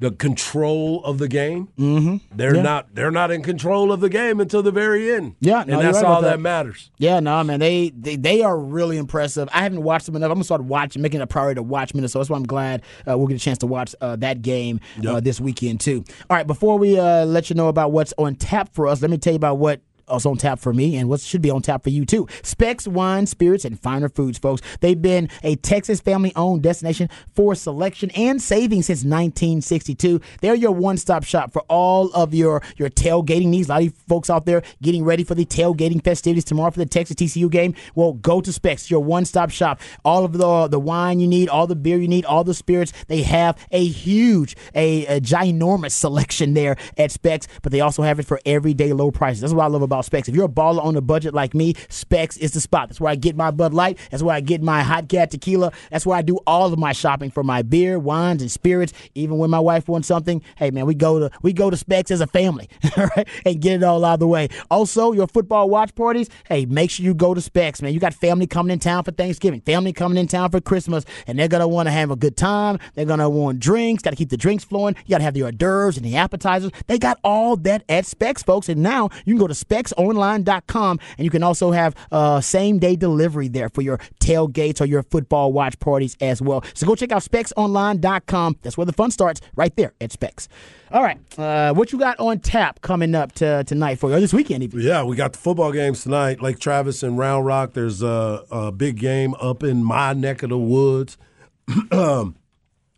the 0.00 0.10
control 0.12 1.02
of 1.04 1.18
the 1.18 1.26
game? 1.28 1.68
Mm-hmm. 1.78 2.16
They're 2.36 2.54
Yeah. 2.56 2.62
not 2.62 2.94
they're 2.94 3.10
not 3.10 3.30
in 3.30 3.42
control 3.42 3.90
of 3.90 4.00
the 4.00 4.08
game 4.08 4.38
until 4.40 4.62
the 4.62 4.70
very 4.70 5.10
end. 5.12 5.34
Yeah, 5.40 5.64
no, 5.66 5.74
and 5.78 5.82
that's 5.88 5.96
right 5.98 6.04
all 6.04 6.22
that 6.22 6.30
that. 6.36 6.40
matters. 6.40 6.90
yeah, 6.98 7.18
no 7.20 7.42
man, 7.44 7.58
they, 7.60 7.90
they 7.90 8.16
they 8.16 8.42
are 8.42 8.58
really 8.58 8.96
impressive. 8.96 9.48
I 9.52 9.62
haven't 9.62 9.82
watched 9.82 10.06
them 10.06 10.14
enough. 10.16 10.30
I'm 10.30 10.34
gonna 10.36 10.44
start 10.44 10.62
watching, 10.64 11.02
making 11.02 11.20
it 11.20 11.24
a 11.24 11.26
priority 11.26 11.56
to 11.58 11.62
watch 11.62 11.94
Minnesota. 11.94 12.20
That's 12.20 12.30
why 12.30 12.36
I'm 12.36 12.46
glad 12.46 12.82
uh, 13.08 13.16
we'll 13.18 13.26
get 13.28 13.36
a 13.36 13.40
chance 13.40 13.58
to 13.58 13.66
watch 13.66 13.94
uh, 14.00 14.16
that 14.16 14.42
game 14.42 14.80
uh, 15.06 15.18
this 15.20 15.40
weekend 15.40 15.80
too. 15.80 16.04
All 16.30 16.36
right, 16.36 16.46
before 16.46 16.78
we 16.78 16.98
uh, 16.98 17.24
let 17.24 17.50
you 17.50 17.54
know 17.56 17.68
about 17.68 17.90
what's 17.92 18.12
on 18.18 18.34
tap 18.36 18.68
for 18.74 18.86
us, 18.86 19.02
let 19.02 19.10
me 19.10 19.18
tell 19.18 19.32
you 19.32 19.36
about 19.38 19.58
what 19.58 19.80
else 20.10 20.26
on 20.26 20.36
tap 20.36 20.58
for 20.58 20.72
me 20.72 20.96
and 20.96 21.08
what 21.08 21.20
should 21.20 21.42
be 21.42 21.50
on 21.50 21.62
tap 21.62 21.82
for 21.82 21.90
you 21.90 22.04
too. 22.04 22.26
Specs 22.42 22.86
Wine, 22.86 23.26
Spirits, 23.26 23.64
and 23.64 23.78
Finer 23.78 24.08
Foods, 24.08 24.38
folks. 24.38 24.62
They've 24.80 25.00
been 25.00 25.28
a 25.42 25.56
Texas 25.56 26.00
family 26.00 26.32
owned 26.36 26.62
destination 26.62 27.08
for 27.34 27.54
selection 27.54 28.10
and 28.12 28.40
saving 28.40 28.82
since 28.82 29.00
1962. 29.00 30.20
They're 30.40 30.54
your 30.54 30.72
one 30.72 30.96
stop 30.96 31.24
shop 31.24 31.52
for 31.52 31.62
all 31.68 32.10
of 32.12 32.34
your, 32.34 32.62
your 32.76 32.90
tailgating 32.90 33.48
needs. 33.48 33.68
A 33.68 33.72
lot 33.72 33.82
of 33.82 33.94
folks 34.08 34.30
out 34.30 34.46
there 34.46 34.62
getting 34.82 35.04
ready 35.04 35.24
for 35.24 35.34
the 35.34 35.44
tailgating 35.44 36.02
festivities 36.02 36.44
tomorrow 36.44 36.70
for 36.70 36.78
the 36.78 36.86
Texas 36.86 37.16
TCU 37.16 37.50
game. 37.50 37.74
Well, 37.94 38.14
go 38.14 38.40
to 38.40 38.52
Specs, 38.52 38.90
your 38.90 39.00
one 39.00 39.24
stop 39.24 39.50
shop. 39.50 39.80
All 40.04 40.24
of 40.24 40.32
the, 40.32 40.68
the 40.68 40.80
wine 40.80 41.20
you 41.20 41.28
need, 41.28 41.48
all 41.48 41.66
the 41.66 41.76
beer 41.76 41.98
you 41.98 42.08
need, 42.08 42.24
all 42.24 42.44
the 42.44 42.54
spirits. 42.54 42.92
They 43.06 43.22
have 43.22 43.58
a 43.70 43.84
huge, 43.84 44.56
a, 44.74 45.06
a 45.06 45.20
ginormous 45.20 45.92
selection 45.92 46.54
there 46.54 46.76
at 46.96 47.10
Specs, 47.10 47.48
but 47.62 47.72
they 47.72 47.80
also 47.80 48.02
have 48.02 48.18
it 48.18 48.26
for 48.26 48.40
everyday 48.46 48.92
low 48.92 49.10
prices. 49.10 49.40
That's 49.40 49.52
what 49.52 49.64
I 49.64 49.68
love 49.68 49.82
about 49.82 49.97
Specs. 50.02 50.28
If 50.28 50.34
you're 50.34 50.46
a 50.46 50.48
baller 50.48 50.84
on 50.84 50.96
a 50.96 51.00
budget 51.00 51.34
like 51.34 51.54
me, 51.54 51.74
Specs 51.88 52.36
is 52.36 52.52
the 52.52 52.60
spot. 52.60 52.88
That's 52.88 53.00
where 53.00 53.10
I 53.10 53.14
get 53.14 53.36
my 53.36 53.50
Bud 53.50 53.74
Light. 53.74 53.98
That's 54.10 54.22
where 54.22 54.34
I 54.34 54.40
get 54.40 54.62
my 54.62 54.82
Hot 54.82 55.08
Cat 55.08 55.30
tequila. 55.30 55.72
That's 55.90 56.06
where 56.06 56.16
I 56.16 56.22
do 56.22 56.38
all 56.46 56.72
of 56.72 56.78
my 56.78 56.92
shopping 56.92 57.30
for 57.30 57.42
my 57.42 57.62
beer, 57.62 57.98
wines, 57.98 58.42
and 58.42 58.50
spirits. 58.50 58.92
Even 59.14 59.38
when 59.38 59.50
my 59.50 59.60
wife 59.60 59.88
wants 59.88 60.08
something, 60.08 60.42
hey 60.56 60.70
man, 60.70 60.86
we 60.86 60.94
go 60.94 61.18
to 61.18 61.30
we 61.42 61.52
go 61.52 61.70
to 61.70 61.76
Specs 61.76 62.10
as 62.10 62.20
a 62.20 62.26
family, 62.26 62.68
all 62.96 63.06
right, 63.16 63.28
and 63.44 63.60
get 63.60 63.74
it 63.76 63.82
all 63.82 64.04
out 64.04 64.14
of 64.14 64.20
the 64.20 64.26
way. 64.26 64.48
Also, 64.70 65.12
your 65.12 65.26
football 65.26 65.68
watch 65.70 65.94
parties, 65.94 66.28
hey, 66.48 66.66
make 66.66 66.90
sure 66.90 67.04
you 67.04 67.14
go 67.14 67.34
to 67.34 67.40
Specs, 67.40 67.82
man. 67.82 67.92
You 67.92 68.00
got 68.00 68.14
family 68.14 68.46
coming 68.46 68.72
in 68.72 68.78
town 68.78 69.04
for 69.04 69.12
Thanksgiving, 69.12 69.60
family 69.60 69.92
coming 69.92 70.18
in 70.18 70.26
town 70.26 70.50
for 70.50 70.60
Christmas, 70.60 71.04
and 71.26 71.38
they're 71.38 71.48
gonna 71.48 71.68
want 71.68 71.86
to 71.86 71.92
have 71.92 72.10
a 72.10 72.16
good 72.16 72.36
time. 72.36 72.78
They're 72.94 73.04
gonna 73.04 73.28
want 73.28 73.60
drinks. 73.60 74.02
Got 74.02 74.10
to 74.10 74.16
keep 74.16 74.30
the 74.30 74.36
drinks 74.36 74.64
flowing. 74.64 74.96
You 75.06 75.10
got 75.10 75.18
to 75.18 75.24
have 75.24 75.34
the 75.34 75.42
hors 75.42 75.52
d'oeuvres 75.52 75.96
and 75.96 76.04
the 76.04 76.16
appetizers. 76.16 76.70
They 76.86 76.98
got 76.98 77.18
all 77.22 77.56
that 77.56 77.84
at 77.88 78.06
Specs, 78.06 78.42
folks. 78.42 78.68
And 78.68 78.82
now 78.82 79.10
you 79.24 79.34
can 79.34 79.38
go 79.38 79.46
to 79.46 79.54
specsonline.com 79.92 81.00
and 81.16 81.24
you 81.24 81.30
can 81.30 81.42
also 81.42 81.70
have 81.70 81.94
uh, 82.12 82.40
same 82.40 82.78
day 82.78 82.96
delivery 82.96 83.48
there 83.48 83.68
for 83.68 83.82
your 83.82 83.98
tailgates 84.20 84.80
or 84.80 84.84
your 84.84 85.02
football 85.02 85.52
watch 85.52 85.78
parties 85.80 86.16
as 86.20 86.42
well. 86.42 86.64
So 86.74 86.86
go 86.86 86.94
check 86.94 87.12
out 87.12 87.22
specsonline.com. 87.22 88.58
That's 88.62 88.76
where 88.76 88.86
the 88.86 88.92
fun 88.92 89.10
starts, 89.10 89.40
right 89.56 89.74
there 89.76 89.92
at 90.00 90.12
Specs. 90.12 90.48
All 90.90 91.02
right, 91.02 91.18
uh, 91.38 91.74
what 91.74 91.92
you 91.92 91.98
got 91.98 92.18
on 92.18 92.38
tap 92.38 92.80
coming 92.80 93.14
up 93.14 93.32
to, 93.32 93.62
tonight 93.64 93.98
for 93.98 94.08
you, 94.08 94.16
or 94.16 94.20
this 94.20 94.32
weekend 94.32 94.62
even? 94.62 94.80
Yeah, 94.80 95.02
we 95.04 95.16
got 95.16 95.34
the 95.34 95.38
football 95.38 95.70
games 95.70 96.02
tonight. 96.02 96.40
Lake 96.40 96.58
Travis 96.58 97.02
and 97.02 97.18
Round 97.18 97.44
Rock. 97.44 97.74
There's 97.74 98.02
a, 98.02 98.44
a 98.50 98.72
big 98.72 98.96
game 98.96 99.34
up 99.34 99.62
in 99.62 99.84
my 99.84 100.14
neck 100.14 100.42
of 100.42 100.48
the 100.48 100.56
woods. 100.56 101.18
I'm 101.68 102.34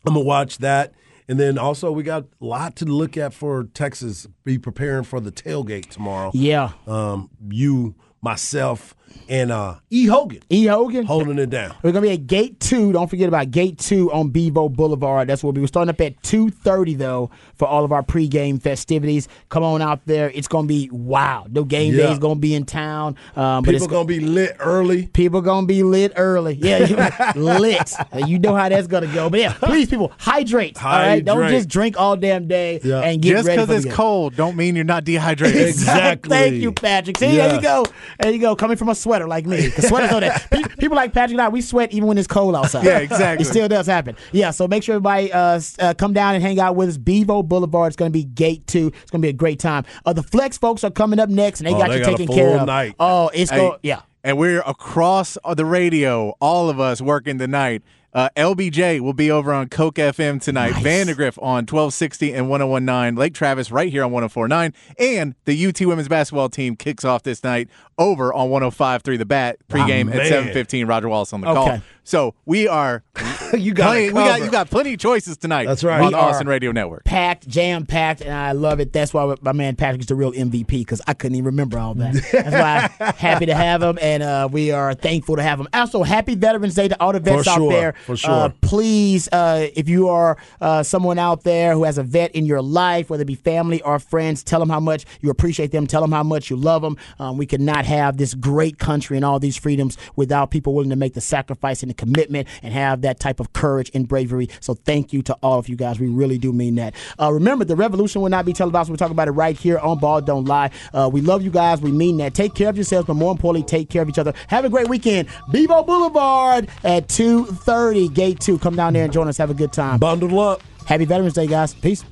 gonna 0.06 0.20
watch 0.20 0.58
that, 0.58 0.92
and 1.30 1.38
then 1.38 1.58
also 1.58 1.92
we 1.92 2.02
got 2.02 2.24
a 2.24 2.44
lot 2.44 2.74
to 2.76 2.84
look 2.84 3.16
at 3.16 3.32
for 3.32 3.62
Texas. 3.62 4.26
Be 4.42 4.58
preparing 4.58 5.04
for 5.04 5.20
the 5.20 5.30
tailgate 5.30 5.86
tomorrow. 5.88 6.32
Yeah, 6.34 6.72
Um, 6.88 7.30
you, 7.48 7.94
myself, 8.20 8.96
and 9.28 9.52
uh, 9.52 9.76
E 9.90 10.06
Hogan 10.06 10.40
E. 10.50 10.66
Hogan. 10.66 11.04
holding 11.06 11.38
it 11.38 11.50
down. 11.50 11.74
We're 11.82 11.92
gonna 11.92 12.06
be 12.06 12.12
at 12.12 12.26
Gate 12.26 12.58
Two. 12.60 12.92
Don't 12.92 13.08
forget 13.08 13.28
about 13.28 13.50
Gate 13.50 13.78
Two 13.78 14.12
on 14.12 14.30
Bevo 14.30 14.68
Boulevard. 14.68 15.28
That's 15.28 15.42
where 15.44 15.52
we 15.52 15.60
were 15.60 15.66
starting 15.66 15.90
up 15.90 16.00
at 16.00 16.20
two 16.22 16.50
thirty 16.50 16.94
though 16.94 17.30
for 17.54 17.68
all 17.68 17.84
of 17.84 17.92
our 17.92 18.02
pregame 18.02 18.60
festivities. 18.60 19.28
Come 19.48 19.62
on 19.62 19.82
out 19.82 20.00
there. 20.06 20.30
It's 20.30 20.48
gonna 20.48 20.66
be 20.66 20.88
wow. 20.92 21.46
No 21.50 21.64
game 21.64 21.94
Yeah. 21.94 22.06
day 22.06 22.12
is 22.12 22.18
gonna 22.18 22.36
be 22.40 22.54
in 22.54 22.64
town. 22.64 23.16
Um, 23.36 23.62
but 23.62 23.70
People 23.72 23.74
it's 23.76 23.86
gonna 23.86 24.04
be 24.04 24.20
lit 24.20 24.56
early. 24.58 25.06
People 25.06 25.40
gonna 25.42 25.66
be 25.66 25.82
lit 25.82 26.12
early. 26.16 26.54
Yeah, 26.54 27.32
lit. 27.36 27.92
You 28.26 28.38
know 28.38 28.54
how 28.54 28.68
that's 28.68 28.86
gonna 28.88 29.12
go. 29.12 29.30
But 29.30 29.40
yeah, 29.40 29.52
please, 29.54 29.88
people, 29.88 30.12
hydrate. 30.18 30.82
All 30.84 30.90
right, 30.90 31.24
don't 31.24 31.48
just 31.50 31.68
drink 31.68 31.98
all 31.98 32.16
damn 32.16 32.48
day 32.48 32.80
Yeah. 32.82 33.00
and 33.00 33.20
get 33.22 33.30
Just 33.32 33.46
ready 33.48 33.56
because 33.56 33.66
for 33.66 33.72
the 33.72 33.76
it's 33.76 33.84
game. 33.86 33.94
cold 33.94 34.36
don't 34.36 34.56
mean 34.56 34.74
you're 34.76 34.84
not 34.84 35.04
dehydrated. 35.04 35.60
Exactly. 35.70 36.30
Thank 36.30 36.54
you, 36.56 36.72
Patrick. 36.72 37.18
See, 37.18 37.36
there 37.36 37.54
you 37.54 37.60
go. 37.60 37.84
There 38.18 38.30
you 38.32 38.38
go. 38.38 38.56
Coming 38.56 38.76
from 38.76 38.88
a 38.88 38.94
sweater 39.00 39.26
like 39.26 39.46
me. 39.46 39.62
Because 39.66 39.88
sweaters 39.88 40.10
know 40.10 40.20
that. 40.20 40.48
Pe- 40.50 40.62
People 40.78 40.96
like 40.96 41.12
Patrick 41.12 41.32
and 41.32 41.40
I, 41.42 41.48
we 41.48 41.60
sweat 41.60 41.92
even 41.92 42.08
when 42.08 42.16
it's 42.18 42.26
cold 42.28 42.54
outside. 42.56 42.84
Yeah, 42.84 42.98
exactly. 42.98 43.42
It 43.42 43.48
still 43.48 43.68
does 43.68 43.86
happen. 43.86 44.16
Yeah, 44.32 44.50
so 44.50 44.66
make 44.68 44.82
sure 44.82 44.94
everybody 44.94 45.32
uh, 45.32 45.60
uh, 45.78 45.94
come 45.94 46.12
down 46.12 46.34
and 46.34 46.42
hang 46.42 46.58
out 46.60 46.76
with 46.76 46.88
us. 46.88 46.96
Bevo 46.96 47.42
Boulevard. 47.42 47.88
It's 47.88 47.96
going 47.96 48.10
to 48.10 48.16
be 48.18 48.24
gate 48.24 48.66
two. 48.66 48.88
It's 49.02 49.10
going 49.10 49.20
to 49.22 49.26
be 49.26 49.30
a 49.30 49.32
great 49.32 49.58
time. 49.58 49.84
Uh, 50.06 50.12
the 50.12 50.22
Flex 50.22 50.56
folks 50.58 50.84
are 50.84 50.90
coming 50.90 51.18
up 51.18 51.28
next, 51.28 51.60
and 51.60 51.66
they 51.68 51.74
Oh, 51.74 51.78
got 51.78 51.88
they 51.90 51.98
you 51.98 52.04
got 52.04 52.16
taken 52.16 52.34
care 52.34 52.58
of. 52.58 52.66
night. 52.66 52.94
Oh, 52.98 53.30
it's 53.34 53.50
Hey, 53.50 53.56
go. 53.56 53.78
Yeah. 53.82 54.02
And 54.22 54.36
we're 54.36 54.60
across 54.60 55.38
the 55.54 55.64
radio, 55.64 56.34
all 56.40 56.68
of 56.68 56.78
us 56.78 57.00
working 57.00 57.38
tonight. 57.38 57.82
Uh, 58.12 58.28
LBJ 58.36 59.00
will 59.00 59.12
be 59.12 59.30
over 59.30 59.52
on 59.52 59.68
KOKE 59.68 59.94
FM 59.94 60.42
tonight. 60.42 60.72
Vandergrift 60.74 61.38
on 61.40 61.64
1260 61.66 62.32
and 62.34 62.48
1019. 62.50 63.14
Lake 63.16 63.34
Travis 63.34 63.70
right 63.70 63.90
here 63.90 64.02
on 64.02 64.10
1049. 64.10 64.74
And 64.98 65.34
the 65.44 65.66
UT 65.66 65.80
women's 65.82 66.08
basketball 66.08 66.48
team 66.48 66.74
kicks 66.76 67.04
off 67.04 67.22
this 67.22 67.44
night 67.44 67.68
over 67.98 68.34
on 68.34 68.50
1053 68.50 69.16
The 69.16 69.24
Bat 69.26 69.56
pregame 69.68 70.08
Ah, 70.08 70.16
at 70.18 70.26
715. 70.28 70.86
Roger 70.86 71.08
Wallace 71.08 71.32
on 71.32 71.40
the 71.42 71.46
call. 71.54 71.80
So 72.04 72.34
we 72.44 72.66
are. 72.68 73.02
you 73.54 73.74
got 73.74 73.88
plenty, 73.88 74.06
we 74.08 74.12
got 74.12 74.40
you 74.40 74.50
got 74.50 74.70
plenty 74.70 74.94
of 74.94 74.98
choices 75.00 75.36
tonight. 75.36 75.66
That's 75.66 75.84
right. 75.84 76.00
On 76.00 76.06
We 76.06 76.12
the 76.12 76.18
Austin 76.18 76.46
Radio 76.46 76.72
Network. 76.72 77.04
packed, 77.04 77.46
jam 77.48 77.86
packed, 77.86 78.20
and 78.20 78.32
I 78.32 78.52
love 78.52 78.80
it. 78.80 78.92
That's 78.92 79.12
why 79.12 79.34
my 79.42 79.52
man 79.52 79.76
Patrick 79.76 80.00
is 80.00 80.06
the 80.06 80.14
real 80.14 80.32
MVP 80.32 80.66
because 80.66 81.00
I 81.06 81.14
couldn't 81.14 81.36
even 81.36 81.46
remember 81.46 81.78
all 81.78 81.94
that. 81.94 82.14
That's 82.32 82.50
why 82.98 83.06
I'm 83.06 83.14
happy 83.14 83.46
to 83.46 83.54
have 83.54 83.82
him, 83.82 83.98
and 84.00 84.22
uh, 84.22 84.48
we 84.50 84.70
are 84.70 84.94
thankful 84.94 85.36
to 85.36 85.42
have 85.42 85.60
him. 85.60 85.68
Also, 85.72 86.02
happy 86.02 86.34
Veterans 86.34 86.74
Day 86.74 86.88
to 86.88 87.00
all 87.00 87.12
the 87.12 87.20
vets 87.20 87.44
For 87.44 87.50
out 87.50 87.56
sure, 87.56 87.72
there. 87.72 87.92
for 88.06 88.16
sure. 88.16 88.30
Uh, 88.30 88.48
please, 88.60 89.28
uh, 89.32 89.68
if 89.74 89.88
you 89.88 90.08
are 90.08 90.36
uh, 90.60 90.82
someone 90.82 91.18
out 91.18 91.42
there 91.44 91.74
who 91.74 91.84
has 91.84 91.98
a 91.98 92.02
vet 92.02 92.34
in 92.34 92.46
your 92.46 92.62
life, 92.62 93.10
whether 93.10 93.22
it 93.22 93.26
be 93.26 93.34
family 93.34 93.82
or 93.82 93.98
friends, 93.98 94.42
tell 94.42 94.60
them 94.60 94.70
how 94.70 94.80
much 94.80 95.04
you 95.20 95.30
appreciate 95.30 95.72
them. 95.72 95.86
Tell 95.86 96.00
them 96.00 96.12
how 96.12 96.22
much 96.22 96.50
you 96.50 96.56
love 96.56 96.82
them. 96.82 96.96
Um, 97.18 97.36
we 97.36 97.46
could 97.46 97.60
not 97.60 97.84
have 97.84 98.16
this 98.16 98.34
great 98.34 98.78
country 98.78 99.16
and 99.16 99.24
all 99.24 99.38
these 99.38 99.56
freedoms 99.56 99.96
without 100.16 100.50
people 100.50 100.74
willing 100.74 100.90
to 100.90 100.96
make 100.96 101.14
the 101.14 101.20
sacrifice 101.20 101.82
and 101.82 101.90
the 101.90 101.94
commitment 102.00 102.48
and 102.62 102.72
have 102.72 103.02
that 103.02 103.20
type 103.20 103.38
of 103.38 103.52
courage 103.52 103.90
and 103.94 104.08
bravery. 104.08 104.48
So 104.60 104.74
thank 104.74 105.12
you 105.12 105.22
to 105.22 105.34
all 105.42 105.58
of 105.58 105.68
you 105.68 105.76
guys. 105.76 106.00
We 106.00 106.08
really 106.08 106.38
do 106.38 106.52
mean 106.52 106.76
that. 106.76 106.94
Uh, 107.20 107.30
remember, 107.32 107.64
the 107.64 107.76
revolution 107.76 108.22
will 108.22 108.30
not 108.30 108.46
be 108.46 108.54
televised. 108.54 108.88
We'll 108.88 108.96
talk 108.96 109.10
about 109.10 109.28
it 109.28 109.32
right 109.32 109.56
here 109.56 109.78
on 109.78 109.98
Ball 109.98 110.22
Don't 110.22 110.46
Lie. 110.46 110.70
Uh, 110.92 111.10
we 111.12 111.20
love 111.20 111.42
you 111.42 111.50
guys. 111.50 111.80
We 111.82 111.92
mean 111.92 112.16
that. 112.16 112.34
Take 112.34 112.54
care 112.54 112.70
of 112.70 112.76
yourselves, 112.76 113.06
but 113.06 113.14
more 113.14 113.30
importantly, 113.30 113.66
take 113.68 113.90
care 113.90 114.02
of 114.02 114.08
each 114.08 114.18
other. 114.18 114.32
Have 114.48 114.64
a 114.64 114.70
great 114.70 114.88
weekend. 114.88 115.28
Bevo 115.50 115.82
Boulevard 115.82 116.68
at 116.82 117.08
2.30, 117.08 118.12
Gate 118.14 118.40
2. 118.40 118.58
Come 118.58 118.76
down 118.76 118.94
there 118.94 119.04
and 119.04 119.12
join 119.12 119.28
us. 119.28 119.36
Have 119.36 119.50
a 119.50 119.54
good 119.54 119.72
time. 119.72 119.98
Bundled 119.98 120.32
up. 120.32 120.62
Happy 120.86 121.04
Veterans 121.04 121.34
Day, 121.34 121.46
guys. 121.46 121.74
Peace. 121.74 122.04